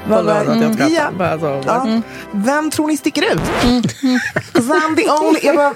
[0.09, 0.91] var- Förlåt att jag.
[0.91, 1.11] Ja.
[1.17, 1.61] Bara så.
[1.65, 2.01] Ja.
[2.31, 3.41] Vem tror ni sticker ut?
[4.53, 5.39] I'm the only...
[5.43, 5.67] Jag bara,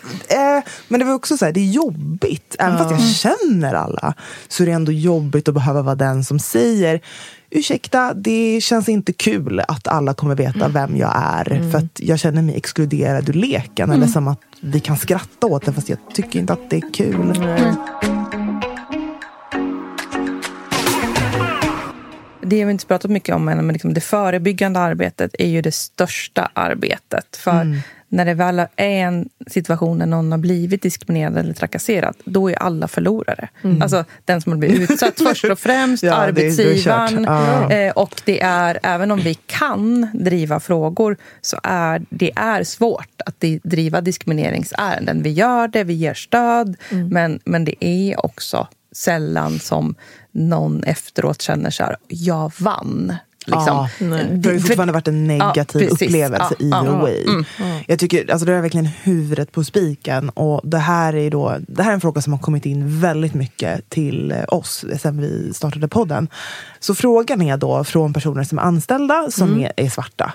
[0.58, 2.56] eh, men det var också så här, det är jobbigt.
[2.60, 4.14] Även fast jag känner alla
[4.48, 7.02] så är det ändå jobbigt att behöva vara den som säger
[7.50, 11.72] Ursäkta, det känns inte kul att alla kommer veta vem jag är.
[11.72, 13.92] För att jag känner mig exkluderad ur leken.
[13.92, 16.94] Eller som att vi kan skratta åt det fast jag tycker inte att det är
[16.94, 17.34] kul.
[22.46, 25.62] Det har vi inte pratat mycket om än, men liksom det förebyggande arbetet är ju
[25.62, 27.36] det största arbetet.
[27.36, 32.50] För när det väl är en situation där någon har blivit diskriminerad eller trakasserad, då
[32.50, 33.50] är alla förlorare.
[33.82, 37.24] Alltså den som har blivit utsatt först och främst, Ja, det det arbetsgivaren.
[37.24, 37.72] Ja.
[37.72, 43.22] Eh, och det är, även om vi kan driva frågor, så är det är svårt
[43.26, 45.22] att driva diskrimineringsärenden.
[45.24, 46.78] Vi gör det, vi ger stöd,
[47.12, 49.96] men, men det är också sällan som
[50.36, 53.14] någon efteråt känner så här, jag vann.
[53.48, 53.88] Liksom.
[54.00, 56.02] Ja, det har ju fortfarande varit en negativ precis.
[56.02, 57.02] upplevelse Ja, either ja.
[57.02, 57.44] way.
[57.88, 60.30] Jag tycker, alltså det är verkligen huvudet på spiken.
[60.30, 63.34] Och det här är då, det här är en fråga som har kommit in väldigt
[63.34, 66.28] mycket till eh, oss sen vi startade podden.
[66.80, 70.34] Så frågan är då från personer som är anställda som är, är svarta.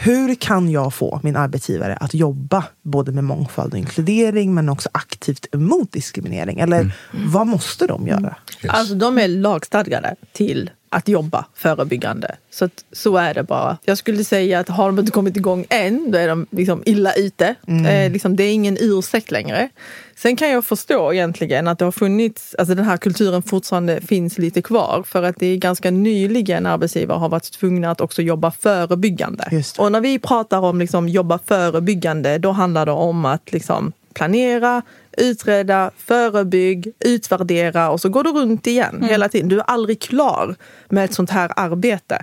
[0.00, 4.88] Hur kan jag få min arbetsgivare att jobba både med mångfald och inkludering men också
[4.92, 6.60] aktivt emot diskriminering?
[6.60, 8.36] Eller vad måste de göra?
[8.62, 8.72] Yes.
[8.74, 12.36] Alltså de är lagstadgade till att jobba förebyggande.
[12.50, 13.78] Så, att, så är det bara.
[13.84, 17.12] Jag skulle säga att har de inte kommit igång än, då är de liksom illa
[17.12, 17.54] ute.
[17.86, 19.68] Eh, liksom, det är ingen ursäkt längre.
[20.16, 24.38] Sen kan jag förstå egentligen att det har funnits, alltså den här kulturen fortfarande finns
[24.38, 25.04] lite kvar.
[25.06, 29.62] För att det är ganska nyligen arbetsgivare har varit tvungna att också jobba förebyggande.
[29.78, 34.82] Och när vi pratar om liksom jobba förebyggande, då handlar det om att liksom planera,
[35.20, 39.48] utreda, förebygg, utvärdera och så går du runt igen hela tiden.
[39.48, 40.56] Du är aldrig klar
[40.88, 42.22] med ett sånt här arbete.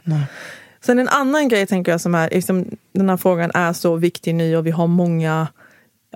[0.82, 4.36] Sen en annan grej tänker jag som är, liksom, den här frågan är så viktig
[4.36, 5.48] nu och vi har många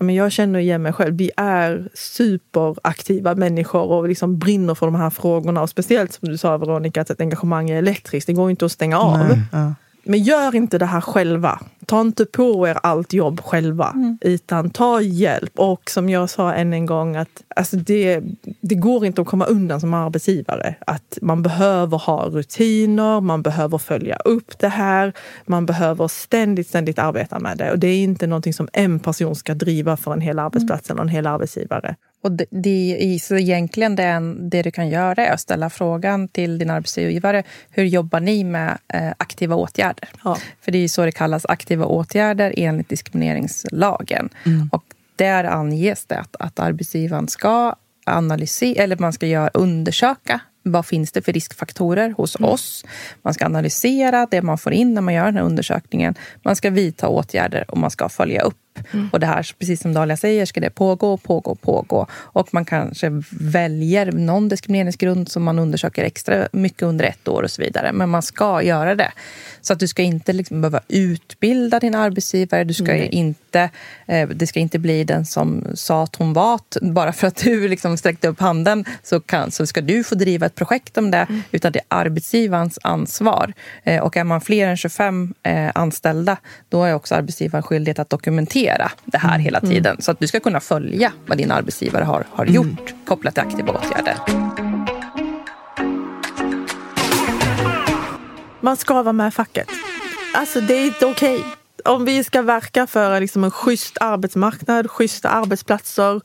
[0.02, 1.18] men jag känner igen mig själv.
[1.18, 5.62] Vi är superaktiva människor och liksom brinner för de här frågorna.
[5.62, 8.28] Och speciellt som du sa Veronica, att ett engagemang är elektriskt.
[8.28, 9.28] Det går inte att stänga av.
[9.28, 9.74] Nej, ja.
[10.10, 11.60] Men gör inte det här själva.
[11.86, 15.60] Ta inte på er allt jobb själva, utan ta hjälp.
[15.60, 18.24] Och som jag sa än en gång, att alltså det,
[18.62, 20.76] det går inte att komma undan som arbetsgivare.
[20.88, 25.13] Att man behöver ha rutiner, man behöver följa upp det här.
[25.45, 27.72] Man behöver ständigt, ständigt arbeta med det.
[27.72, 31.02] Och det är inte någonting som en person ska driva för en hel arbetsplats eller
[31.02, 31.95] en hel arbetsgivare.
[32.22, 36.58] Och det, det, så egentligen den, det du kan göra är att ställa frågan till
[36.58, 37.44] din arbetsgivare.
[37.70, 40.10] Hur jobbar ni med eh, aktiva åtgärder?
[40.24, 40.38] Ja.
[40.62, 44.30] För det är ju så det kallas, aktiva åtgärder enligt diskrimineringslagen.
[44.72, 44.84] Och
[45.16, 51.12] där anges det att, att arbetsgivaren ska analysera, eller man ska göra, undersöka vad finns
[51.12, 52.86] det för riskfaktorer hos oss?
[53.22, 56.16] Man ska analysera det man får in när man gör den här undersökningen.
[56.44, 58.56] Man ska vidta åtgärder och man ska följa upp.
[59.12, 62.08] Och det här, precis som Dalia säger, ska det pågå, pågå, pågå.
[62.13, 67.52] Och man kanske väljer någon diskrimineringsgrund som man undersöker extra mycket under ett år och
[67.52, 67.92] så vidare.
[67.94, 69.12] Men man ska göra det.
[69.62, 72.63] Så att du ska inte liksom behöva utbilda din arbetsgivare.
[72.63, 73.70] Du ska inte,
[74.08, 76.60] eh, det ska inte bli den som sa att hon var.
[76.82, 80.46] Bara för att du liksom sträckte upp handen så, kan, så ska du få driva
[80.46, 81.28] ett projekt om det.
[81.52, 83.54] Utan det är arbetsgivarens ansvar.
[83.84, 86.38] Eh, och är man fler än 25 eh, anställda
[86.70, 88.69] då är också arbetsgivaren skyldighet att dokumentera
[89.06, 90.02] det här hela tiden.
[90.02, 93.74] Så att du ska kunna följa vad din arbetsgivare har, har gjort kopplat till aktiva
[93.74, 94.16] åtgärder.
[98.62, 99.68] Man ska vara med i facket.
[100.34, 101.44] Alltså det är inte okej.
[101.86, 106.22] om vi ska verka för liksom en schysst arbetsmarknad, schyssta arbetsplatser,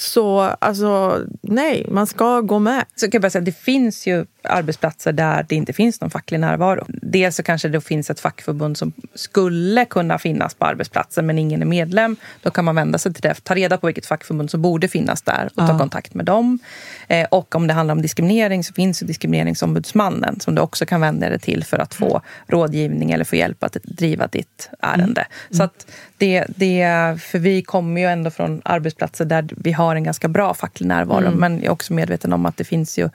[0.00, 2.84] så alltså nej, man ska gå med.
[2.96, 6.40] Så kan jag bara säga, det finns ju arbetsplatser där det inte finns någon facklig
[6.40, 6.84] närvaro.
[6.88, 11.62] Dels så kanske det finns ett fackförbund som skulle kunna finnas på arbetsplatsen men ingen
[11.62, 12.16] är medlem.
[12.42, 15.22] Då kan man vända sig till det, ta reda på vilket fackförbund som borde finnas
[15.22, 15.78] där och ta Ja.
[15.78, 16.58] kontakt med dem.
[17.08, 21.00] Eh, och om det handlar om diskriminering så finns ju Diskrimineringsombudsmannen som du också kan
[21.00, 25.26] vända dig till för att få rådgivning eller få hjälp att driva ditt ärende.
[25.50, 25.86] Så att
[26.18, 26.84] det, det,
[27.22, 31.30] för vi kommer ju ändå från arbetsplatser där vi har en ganska bra facklig närvaro.
[31.30, 33.10] Men jag är också medveten om att det finns ju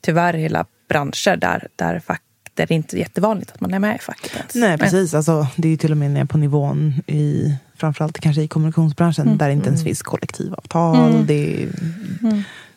[0.00, 2.22] tyvärr hela branscher där, där, fack,
[2.54, 4.54] där det inte är jättevanligt att man är med i facket ens.
[4.54, 5.14] Nej, precis.
[5.14, 9.38] Alltså, det är ju till och med ner på nivån i framförallt kanske i kommunikationsbranschen
[9.38, 11.26] där det inte ens finns kollektivavtal.
[11.26, 11.68] Det, är,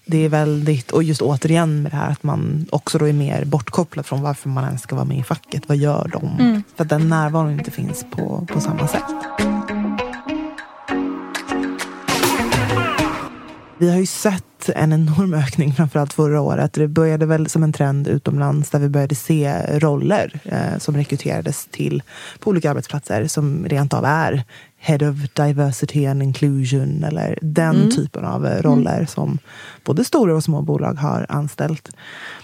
[0.06, 3.46] det är väldigt, och just återigen med det här att man också då är mer
[3.46, 5.64] bortkopplad från varför man ens ska vara med i facket.
[5.68, 6.64] Vad gör de?
[6.76, 9.61] För att den närvaron inte finns på, på samma sätt.
[13.82, 16.74] Vi har ju sett en enorm ökning, framförallt förra året.
[16.74, 21.68] Det började väl som en trend utomlands där vi började se roller eh, som rekryterades
[21.72, 22.04] till
[22.40, 24.44] på olika arbetsplatser som rent av är
[24.78, 29.40] Head of Diversity and Inclusion eller den typen av eh, roller som
[29.84, 31.90] både stora och små bolag har anställt.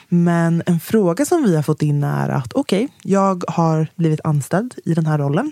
[0.10, 4.76] Men en fråga som vi har fått in är att okej, jag har blivit anställd
[4.86, 5.52] i den här rollen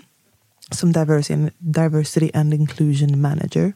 [0.70, 3.72] som diversity, diversity and inclusion manager.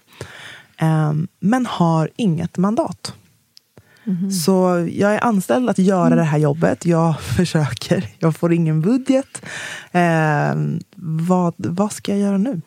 [0.81, 3.15] Ehm, men har inget mandat.
[4.45, 6.87] Så jag är anställd att göra det här jobbet.
[6.87, 8.05] Jag försöker.
[8.19, 9.43] Jag får ingen budget.
[9.93, 12.61] Ehm, vad, vad ska jag göra nu?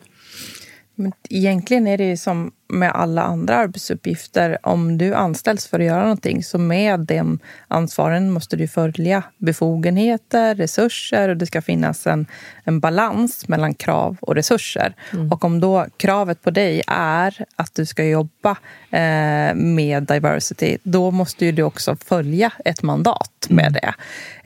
[0.94, 4.58] Men egentligen är det ju som med alla andra arbetsuppgifter.
[4.62, 10.54] Om du anställs för att göra någonting så med den ansvaren måste du följa befogenheter,
[10.54, 12.26] resurser och det ska finnas en,
[12.64, 14.94] en balans mellan krav och resurser.
[15.30, 18.50] Och om då kravet på dig är att du ska jobba
[18.90, 23.94] eh, med diversity, då måste ju du också följa ett mandat med det.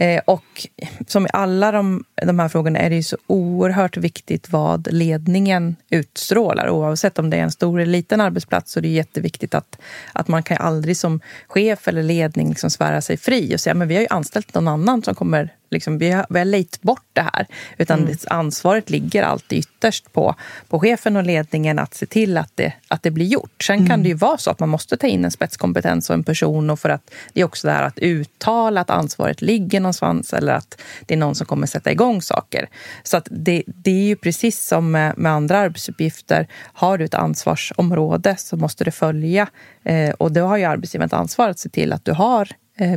[0.05, 0.67] Eh, och
[1.07, 5.77] som i alla de, de här frågorna är det ju så oerhört viktigt vad ledningen
[5.91, 6.71] utstrålar.
[6.71, 9.79] Oavsett om det är en stor eller liten arbetsplats så är det jätteviktigt att,
[10.13, 13.89] att man kan aldrig som chef eller ledning liksom svära sig fri och säga men
[13.89, 17.07] vi har ju anställt någon annan som kommer Liksom, vi, har, vi har lejt bort
[17.13, 17.47] det här.
[17.79, 20.35] Utan det, ansvaret ligger alltid ytterst på,
[20.69, 23.63] på chefen och ledningen att se till att det, att det blir gjort.
[23.63, 26.25] Sen kan det ju vara så att man måste ta in en spetskompetens och en
[26.25, 26.71] person.
[26.71, 30.53] Och för att Det är också det här att uttala att ansvaret ligger någonstans eller
[30.53, 32.69] att det är någon som kommer sätta igång saker.
[33.03, 36.49] Så att det, det är ju precis som med, med andra arbetsuppgifter.
[36.73, 39.49] Har du ett ansvarsområde så måste det följa.
[39.85, 42.49] Eh, och då har ju arbetsgivaren ett ansvar att se till att du har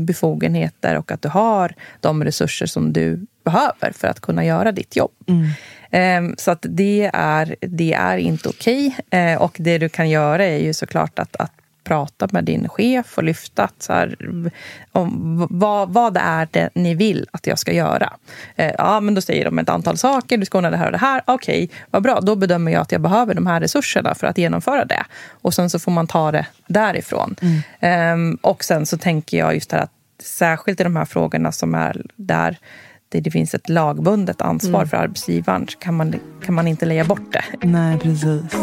[0.02, 4.96] befogenheter och att du har de resurser som du behöver för att kunna göra ditt
[4.96, 5.12] jobb.
[5.92, 8.98] Eh, Så att det är, det är inte okej.
[9.10, 11.52] Eh, Och det du kan göra är ju såklart att, att
[11.84, 14.16] prata med din chef och lyfta att så här,
[14.92, 18.14] om vad, vad det är det ni vill att jag ska göra.
[18.56, 20.38] Eh, ja, men då säger de ett antal saker.
[20.38, 21.22] Du ska ordna det här och det här.
[21.26, 22.20] Okej, vad bra.
[22.22, 25.06] Då bedömer jag att jag behöver de här resurserna för att genomföra det.
[25.30, 27.36] Och sen så får man ta det därifrån.
[27.80, 29.92] Ehm, och sen så tänker jag just det här att
[30.24, 32.58] särskilt i de här frågorna som är där
[33.10, 36.16] det, finns ett lagbundet ansvar för arbetsgivaren så kan man,
[36.46, 37.68] kan man inte lägga bort det.
[37.68, 38.56] Nej, precis.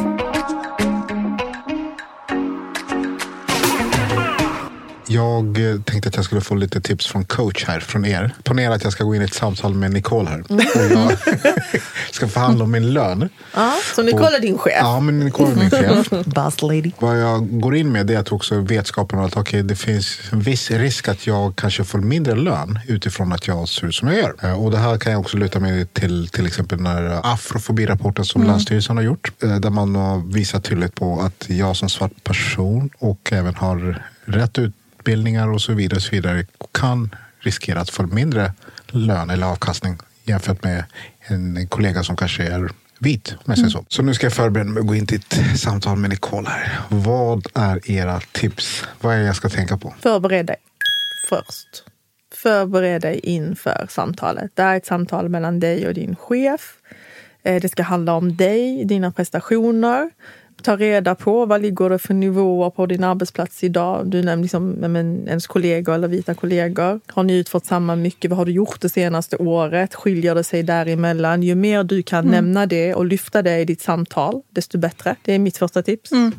[5.11, 8.35] Jag eh, tänkte att jag skulle få lite tips från coach här, från er.
[8.45, 10.41] Ponera att jag ska gå in i ett samtal med Nicole här.
[10.51, 11.19] Och jag
[12.13, 13.29] ska förhandla om min lön.
[13.55, 14.75] Ja, så Nicole är din chef.
[14.81, 16.11] Ja, men Nicole är min chef.
[16.27, 16.91] Boss lady.
[16.99, 20.41] Vad jag går in med det är att också vetskapen att okay, det finns en
[20.41, 24.17] viss risk att jag kanske får mindre lön utifrån att jag ser ut som jag
[24.17, 24.35] gör.
[24.43, 28.43] Eh, Och det här kan jag också luta mig till till exempel när afrofobirapporten som
[28.43, 29.33] Länsstyrelsen har gjort.
[29.43, 34.03] eh, Där man har visat tydligt på att jag som svart person och även har
[34.25, 34.59] rätt
[35.09, 38.53] utbildningar och så vidare, och så vidare kan riskera att få mindre
[38.87, 40.85] lön eller avkastning jämfört med
[41.21, 43.33] en kollega som kanske är vit.
[43.33, 43.85] Om jag säger så.
[43.89, 46.81] så nu ska jag förbereda mig och gå in till ett samtal med Nicole här.
[46.89, 48.85] Vad är era tips?
[49.01, 49.95] Vad är det jag ska tänka på?
[50.01, 50.57] Förbered dig
[51.29, 51.85] först.
[52.35, 54.51] Förbered dig inför samtalet.
[54.55, 56.75] Det här är ett samtal mellan dig och din chef.
[57.43, 60.11] Eh, Det ska handla om dig, dina prestationer.
[60.63, 64.07] Ta reda på vad ligger det för nivåer på din arbetsplats idag.
[64.07, 67.01] Du nämnde liksom, men, ens kollegor eller vita kollegor.
[67.07, 68.31] Har ni utfört samma mycket?
[68.31, 69.95] Vad har du gjort det senaste året?
[69.95, 71.43] Skiljer det sig däremellan?
[71.43, 75.17] Ju mer du kan nämna det och lyfta det i ditt samtal, desto bättre.
[75.23, 76.11] Det är mitt första tips.
[76.13, 76.31] Nej,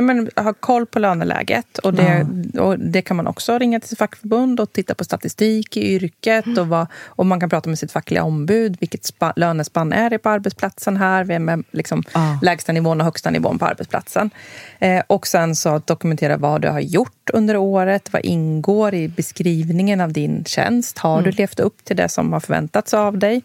[0.00, 1.78] Nej, men, ha koll på löneläget.
[1.78, 2.26] Och det,
[2.58, 6.46] och det kan man också ringa till sitt fackförbund och titta på statistik i yrket.
[6.46, 6.58] Mm.
[6.58, 8.76] Och, vad, och man kan prata med sitt fackliga ombud.
[8.80, 11.24] Vilket spa, lönespann är det på arbetsplatsen här?
[11.24, 12.38] Vem är liksom Ja.
[12.42, 14.30] lägsta nivån och högsta nivån på arbetsplatsen?
[14.78, 18.12] Eh, och sen så dokumentera vad du har gjort under året.
[18.12, 20.98] Vad ingår i beskrivningen av din tjänst?
[20.98, 23.42] Har du levt upp till det som har förväntats av dig?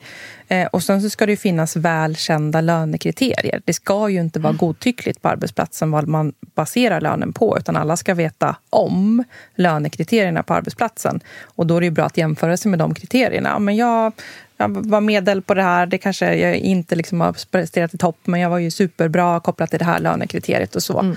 [0.47, 3.61] Eh, och sen så ska det ju finnas välkända lönekriterier.
[3.65, 7.97] Det ska ju inte vara godtyckligt på arbetsplatsen vad man baserar lönen på, utan alla
[7.97, 9.23] ska veta om
[9.55, 11.19] lönekriterierna på arbetsplatsen.
[11.43, 13.59] Och då är det bra att jämföra sig med de kriterierna.
[13.59, 14.13] Men jag,
[14.57, 18.17] jag var medel på det här, det kanske jag inte liksom har presterat i topp,
[18.23, 20.99] men jag var ju superbra kopplat till det här lönekriteriet och så.
[20.99, 21.15] Ehm,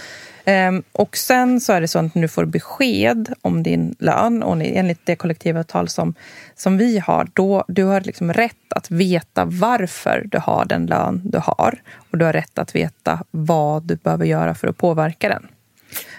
[0.48, 4.56] Ehm, och sen så är det så att du får besked om din lön och
[4.62, 6.14] enligt det kollektivavtal som,
[6.54, 11.20] som vi har, då du har liksom rätt att veta varför du har den lön
[11.24, 11.82] du har.
[12.10, 15.46] Och du har rätt att veta vad du behöver göra för att påverka den.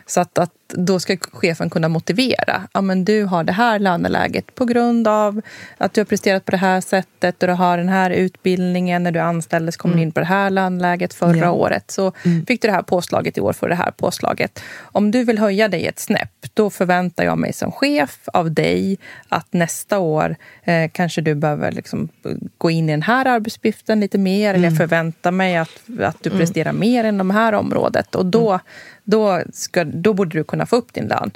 [0.06, 2.62] Så att, att då ska chefen kunna motivera.
[2.74, 5.42] Ja, men du har det här löneläget på grund av
[5.78, 9.04] att du har presterat på det här sättet och du har den här utbildningen.
[9.04, 11.52] När du anställdes kom du in på det här löneläget förra Ja.
[11.52, 11.92] året.
[11.92, 12.12] Så
[12.48, 14.64] fick du det här påslaget i år för det här påslaget.
[14.80, 18.98] Om du vill höja dig ett snäpp, då förväntar jag mig som chef av dig
[19.30, 22.10] att nästa år eh, kanske du behöver liksom
[22.58, 24.54] gå in i den här arbetsuppgiften lite mer.
[24.54, 28.16] Eller jag förväntar mig att, att du presterar mer inom det här området.
[28.16, 28.60] Och då,
[29.04, 31.32] då, ska, då borde du kunna få upp din lön.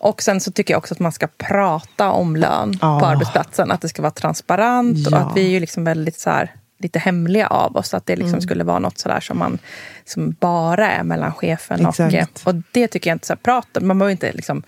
[0.00, 3.00] Och sen så tycker jag också att man ska prata om lön Ja.
[3.00, 3.70] på arbetsplatsen.
[3.70, 5.16] Att det ska vara transparent och Ja.
[5.18, 7.94] att vi är ju liksom väldigt så här, lite hemliga av oss.
[7.94, 9.58] Att det liksom skulle vara något sådär som, man,
[10.04, 12.00] som bara är mellan chefen och...
[12.00, 12.46] Exakt.
[12.46, 14.62] Och det tycker jag inte så här, prata, man behöver inte liksom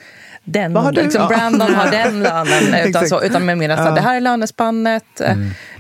[0.53, 1.03] den, Vad har du?
[1.03, 1.29] liksom, Ja.
[1.29, 2.89] Brandon har den lönen.
[2.89, 3.91] utan, så, utan med mer att Ja.
[3.91, 5.21] det här är lönespannet.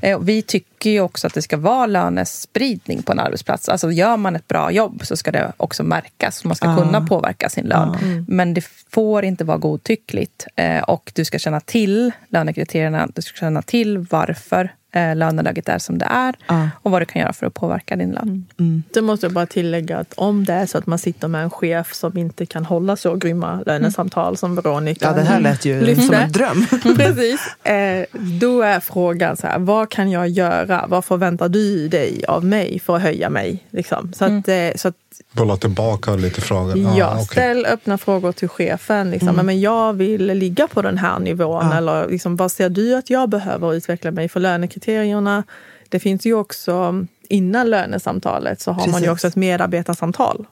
[0.02, 3.68] Eh, och Vi tycker ju också att det ska vara lönespridning på en arbetsplats.
[3.68, 6.44] Alltså gör man ett bra jobb så ska det också märkas.
[6.44, 6.76] Man ska Ja.
[6.76, 8.24] kunna påverka sin lön.
[8.28, 10.46] Men det får inte vara godtyckligt.
[10.56, 13.08] Eh, och du ska känna till lönekriterierna.
[13.14, 16.34] Du ska känna till varför eh, löneläget är som det är.
[16.47, 16.68] Ja.
[16.82, 18.47] Och vad du kan göra för att påverka din lön.
[18.95, 21.51] Det måste jag bara tillägga att om det är så att man sitter med en
[21.51, 25.80] chef som inte kan hålla så grymma lönesamtal som Veronica Ja, det här lät ju
[25.80, 26.03] lyfte.
[26.05, 26.66] som en dröm.
[26.97, 27.41] Precis.
[27.66, 28.05] Eh,
[28.41, 30.84] då är frågan så här, vad kan jag göra?
[30.89, 33.64] Vad förväntar du dig av mig för att höja mig?
[33.70, 34.12] Liksom.
[34.12, 34.95] Så, att, eh, så att
[35.32, 36.78] Bolla tillbaka lite frågor.
[36.99, 37.24] Ja, Ah, okej.
[37.26, 39.11] ställ öppna frågor till chefen.
[39.11, 39.36] Liksom.
[39.36, 41.66] Men jag vill ligga på den här nivån.
[41.70, 41.76] Ja.
[41.76, 44.41] Eller liksom, vad ser du att jag behöver utveckla mig för
[44.79, 45.45] lönekriterierna?
[45.89, 49.09] Det finns ju också, innan lönesamtalet så har man ju Precis.
[49.09, 50.47] också ett medarbetarsamtal.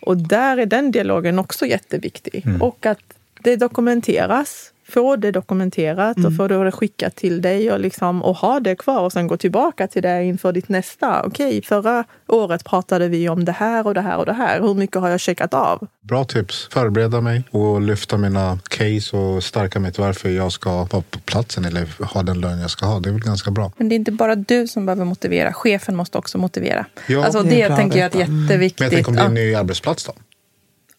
[0.00, 2.44] Och där är den dialogen också jätteviktig.
[2.60, 2.98] Och att
[3.42, 4.71] det dokumenteras.
[4.94, 9.00] Få det dokumenterat och få det skickat till dig och, liksom, och ha det kvar
[9.00, 11.22] och sen gå tillbaka till det inför ditt nästa.
[11.22, 14.60] Okej, förra året pratade vi om det här och det här och det här.
[14.60, 15.86] Hur mycket har jag checkat av?
[16.00, 16.68] Bra tips.
[16.72, 21.18] Förbereda mig och lyfta mina case och stärka mig till varför jag ska vara på
[21.24, 23.00] platsen eller ha den lön jag ska ha.
[23.00, 23.72] Det är väl ganska bra.
[23.76, 25.52] Men det är inte bara du som behöver motivera.
[25.52, 26.86] Chefen måste också motivera.
[27.06, 27.24] Ja.
[27.24, 28.80] alltså, Det det tänker jag är jätteviktigt.
[28.80, 30.12] Men jag tänker om det är en ny arbetsplats då?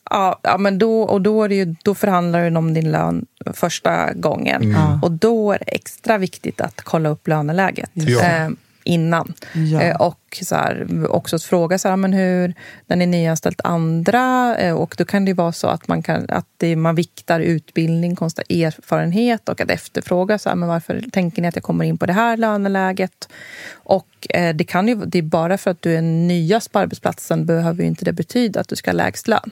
[0.09, 3.25] Ja, ja men då, och då, är det ju, då förhandlar du om din lön
[3.53, 4.61] första gången.
[4.63, 5.03] Mm.
[5.03, 8.21] Och då är det extra viktigt att kolla upp löneläget Ja.
[8.21, 8.49] eh,
[8.83, 9.33] innan.
[9.53, 9.81] Ja.
[9.81, 12.53] Eh, och så här, också att fråga så här, men hur,
[12.87, 14.55] när ni nyanställt andra.
[14.57, 17.39] Eh, och då kan det ju vara så att man, kan, att det, man viktar
[17.39, 21.85] utbildning, konsta erfarenhet och att efterfråga så här, men varför tänker ni att jag kommer
[21.85, 23.29] in på det här löneläget?
[23.73, 27.45] Och eh, det, kan ju, det är bara för att du är nyast på arbetsplatsen
[27.45, 29.51] behöver ju inte det betyda att du ska ha lägst lön.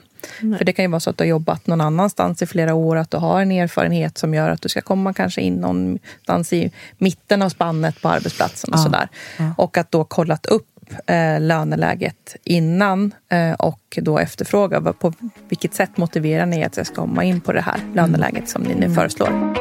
[0.58, 2.96] För det kan ju vara så att du har jobbat någon annanstans i flera år,
[2.96, 6.70] att du har en erfarenhet som gör att du ska komma kanske in någonstans i
[6.98, 8.72] mitten av spannet på arbetsplatsen.
[8.72, 9.08] och Ja, sådär.
[9.38, 9.54] ja.
[9.58, 10.66] Och att då kollat upp
[11.06, 15.12] eh, löneläget innan eh, och då efterfråga vad- på
[15.48, 18.74] vilket sätt motiverar ni att jag ska komma in på det här löneläget som ni
[18.74, 19.54] nu föreslår.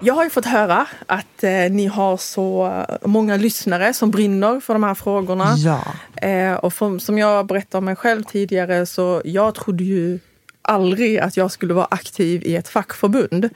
[0.00, 2.72] Jag har ju fått höra att eh, ni har så
[3.04, 5.54] många lyssnare som brinner för de här frågorna.
[5.56, 5.84] Ja.
[6.28, 10.18] Eh, och för, som jag berättade om mig själv tidigare så jag trodde ju
[10.64, 13.48] aldrig att jag skulle vara aktiv i ett fackförbund.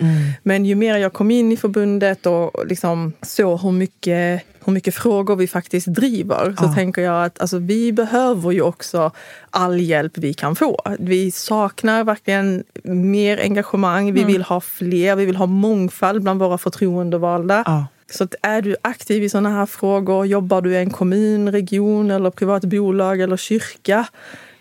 [0.43, 4.95] Men ju mer jag kom in i förbundet och liksom såg hur mycket, hur mycket
[4.95, 6.75] frågor vi faktiskt driver så Ja.
[6.75, 9.11] tänker jag att alltså, vi behöver ju också
[9.51, 10.81] all hjälp vi kan få.
[10.99, 14.13] Vi saknar verkligen mer engagemang.
[14.13, 15.17] Vi vill ha fler.
[15.17, 17.63] Vi vill ha mångfald bland våra förtroendevalda.
[17.67, 17.87] Ja.
[18.11, 22.11] Så att är du aktiv i sådana här frågor, jobbar du i en kommun, region
[22.11, 24.07] eller privat bolag eller kyrka,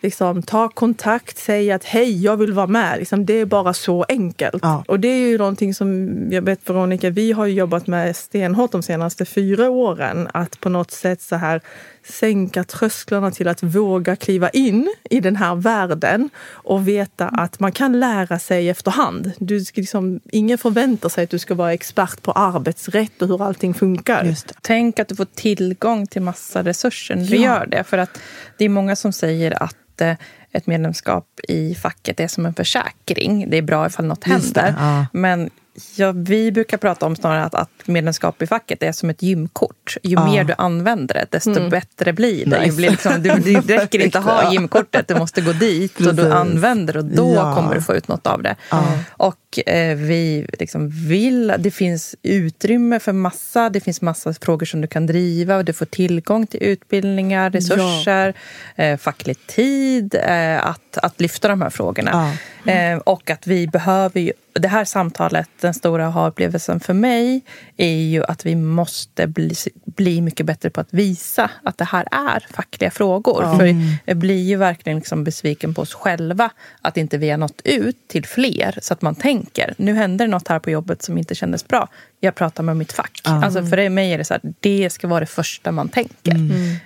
[0.01, 2.99] Liksom, ta kontakt, säg att hej, jag vill vara med.
[2.99, 4.59] Liksom, det är bara så enkelt.
[4.61, 4.83] Ja.
[4.87, 8.83] Och det är ju någonting som jag vet Veronica, vi har jobbat med stenhårt de
[8.83, 10.27] senaste fyra åren.
[10.33, 11.61] Att på något sätt så här
[12.09, 17.71] sänka trösklarna till att våga kliva in i den här världen och veta att man
[17.71, 19.31] kan lära sig efterhand.
[19.39, 23.73] Du liksom, ingen förväntar sig att du ska vara expert på arbetsrätt och hur allting
[23.73, 24.23] funkar.
[24.23, 24.53] Det.
[24.61, 27.41] Tänk att du får tillgång till massa resurser när du Ja.
[27.43, 27.83] gör det.
[27.83, 28.19] För att
[28.57, 30.13] det är många som säger att eh,
[30.51, 33.49] ett medlemskap i facket är som en försäkring.
[33.49, 34.81] Det är bra ifall något Just det, händer.
[34.81, 35.05] ja.
[35.13, 35.49] Men
[35.95, 39.97] ja, vi brukar prata om snarare att, att medlemskap i facket är som ett gymkort.
[40.03, 40.25] Ju Ja.
[40.25, 42.59] mer du använder det, desto bättre blir det.
[42.61, 42.77] Nice.
[42.77, 43.29] Blir liksom, du,
[43.61, 44.53] det räcker inte att ha Ja.
[44.53, 46.15] gymkortet, du måste gå dit och Precis.
[46.15, 47.55] du använder och då Ja.
[47.55, 48.55] kommer du få ut något av det.
[48.71, 48.83] Ja.
[49.09, 54.81] Och eh, vi liksom vill, det finns utrymme för massa, det finns massa frågor som
[54.81, 58.33] du kan driva och du får tillgång till utbildningar, resurser,
[58.75, 62.33] eh, facklig tid eh, att, att lyfta de här frågorna.
[62.65, 67.41] Eh, och att vi behöver ju, det här samtalet, den stora aha-upplevelsen för mig
[67.77, 69.53] är ju att vi måste bli,
[69.85, 73.57] bli mycket bättre på att visa att det här är fackliga frågor.
[73.57, 73.75] För
[74.05, 76.49] jag blir ju verkligen liksom besviken på oss själva
[76.81, 80.31] att inte vi har nått ut till fler så att man tänker, nu händer det
[80.31, 81.87] något här på jobbet som inte kändes bra.
[82.19, 83.21] Jag pratar med mitt fack.
[83.23, 86.35] Alltså för mig är det så här, det ska vara det första man tänker.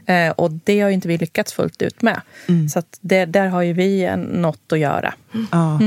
[0.05, 2.21] Eh, och det har ju inte vi lyckats fullt ut med.
[2.73, 5.13] Så att det, där har ju vi en, något att göra.
[5.51, 5.77] Ja.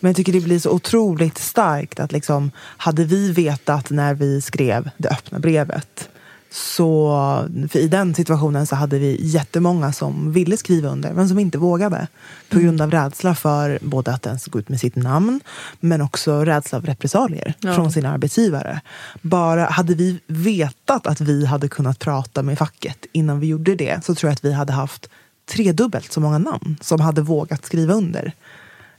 [0.00, 4.40] Men jag tycker det blir så otroligt starkt att liksom, hade vi vetat när vi
[4.40, 6.08] skrev det öppna brevet
[6.54, 11.38] så för i den situationen så hade vi jättemånga som ville skriva under men som
[11.38, 12.06] inte vågade.
[12.48, 15.40] På grund av rädsla för både att ens gå ut med sitt namn
[15.80, 17.74] men också rädsla av repressalier Ja.
[17.74, 18.80] från sin arbetsgivare.
[19.22, 24.04] Bara hade vi vetat att vi hade kunnat prata med facket innan vi gjorde det
[24.04, 25.08] så tror jag att vi hade haft
[25.46, 28.32] tredubbelt så många namn som hade vågat skriva under.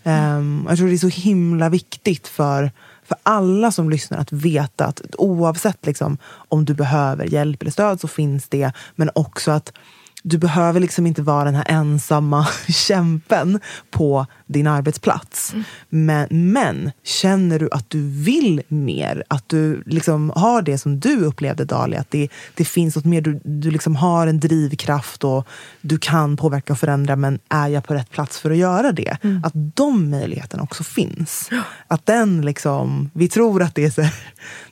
[0.04, 2.72] Um, jag tror det är så himla viktigt för,
[3.04, 8.02] för alla som lyssnar att veta att oavsett liksom, om du behöver hjälp eller stöd
[8.02, 8.72] så finns det.
[8.96, 9.72] Men också att
[10.24, 13.60] du behöver liksom inte vara den här ensamma kämpen
[13.92, 15.54] på din arbetsplats.
[15.90, 21.18] Men, men känner du att du vill mer, att du liksom har det som du
[21.26, 25.48] upplevde Dali, att det, det finns något mer, du, du liksom har en drivkraft och
[25.82, 29.18] du kan påverka och förändra, men är jag på rätt plats för att göra det?
[29.44, 31.50] Att de möjligheterna också finns.
[31.88, 34.02] Att den liksom, vi tror att det är, så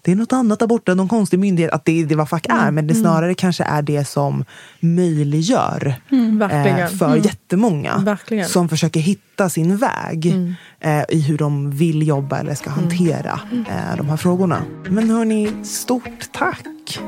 [0.01, 2.45] det är något annat där borta, någon konstig myndighet, att det är det vad fack
[2.49, 4.45] är, men det snarare kanske är det som
[4.79, 5.95] möjliggör
[6.39, 6.79] verkligen.
[6.79, 7.21] eh, för Mm.
[7.21, 8.49] jättemånga Verkligen.
[8.49, 10.35] som försöker hitta sin väg
[10.79, 13.39] eh, i hur de vill jobba eller ska hantera
[13.69, 14.61] eh, de här frågorna.
[14.89, 16.59] Men hörni, stort tack!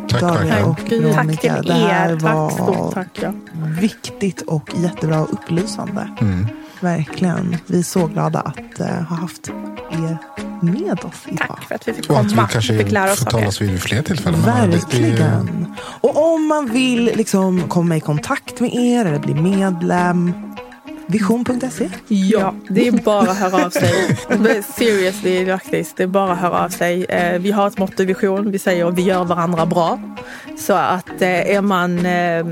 [0.10, 1.06] Tack Dalia verkligen.
[1.06, 1.53] och Veronica.
[1.53, 2.16] tack till Det här er.
[2.16, 3.08] var Tack, stort tack.
[3.22, 3.34] Ja.
[3.80, 6.10] viktigt och jättebra och upplysande.
[6.80, 7.58] Verkligen.
[7.68, 9.47] Vi är så glada att eh, ha haft
[9.91, 10.18] er
[10.62, 11.47] med oss idag.
[11.47, 12.47] Tack för att vi fick Och att vi komma.
[12.47, 14.41] kanske fick lära oss får talas vid fler tillfällen.
[14.41, 15.76] Verkligen.
[16.01, 20.34] Och om man vill liksom komma i kontakt med er eller bli medlem,
[21.08, 21.89] vision.se.
[22.08, 24.18] Ja, det är bara att höra av sig.
[24.78, 25.97] Seriously, faktiskt.
[25.97, 27.06] Det är bara att höra av sig.
[27.06, 28.51] Eh, Vi har ett motto i Vision.
[28.51, 29.99] Vi säger vi gör varandra bra.
[30.58, 32.45] Så att eh, är man eh,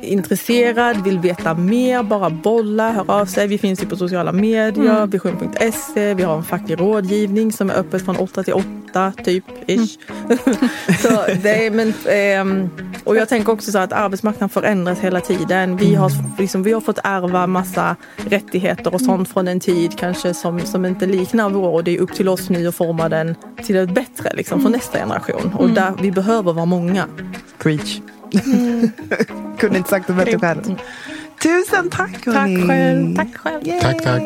[0.00, 3.46] intresserad, vill veta mer, bara bolla, hör av sig.
[3.46, 6.14] Vi finns ju på sociala medier, vision.se.
[6.14, 9.44] Vi har en facklig rådgivning som är öppet från 8 till 8, typ.
[9.66, 9.98] Ish.
[11.02, 11.08] så
[11.42, 12.70] det är, men, ehm,
[13.04, 15.76] och jag tänker också så att arbetsmarknaden förändras hela tiden.
[15.76, 20.34] Vi har, liksom, vi har fått ärva massa rättigheter och sånt från en tid kanske
[20.34, 21.68] som, som inte liknar vår.
[21.68, 23.34] Och det är upp till oss nu att forma den
[23.64, 25.52] till ett bättre liksom, för nästa generation.
[25.54, 27.06] Och där, vi behöver vara många.
[27.58, 28.00] Preach.
[29.58, 30.62] Kunde inte sagt det bättre själv.
[31.42, 32.66] Tusen tack Tack hörni.
[32.68, 33.16] själv.
[33.16, 33.66] Tack själv.
[33.68, 33.80] Yay.
[33.80, 34.22] Tack, tack.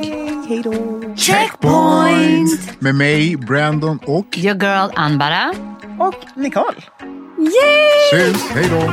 [0.48, 0.72] Hej då.
[1.16, 2.80] Checkpoint!
[2.80, 5.54] Med mig, Brandon och Your girl Anbara.
[5.98, 6.76] Och Nicole.
[8.12, 8.42] Syns.
[8.50, 8.92] Hej då.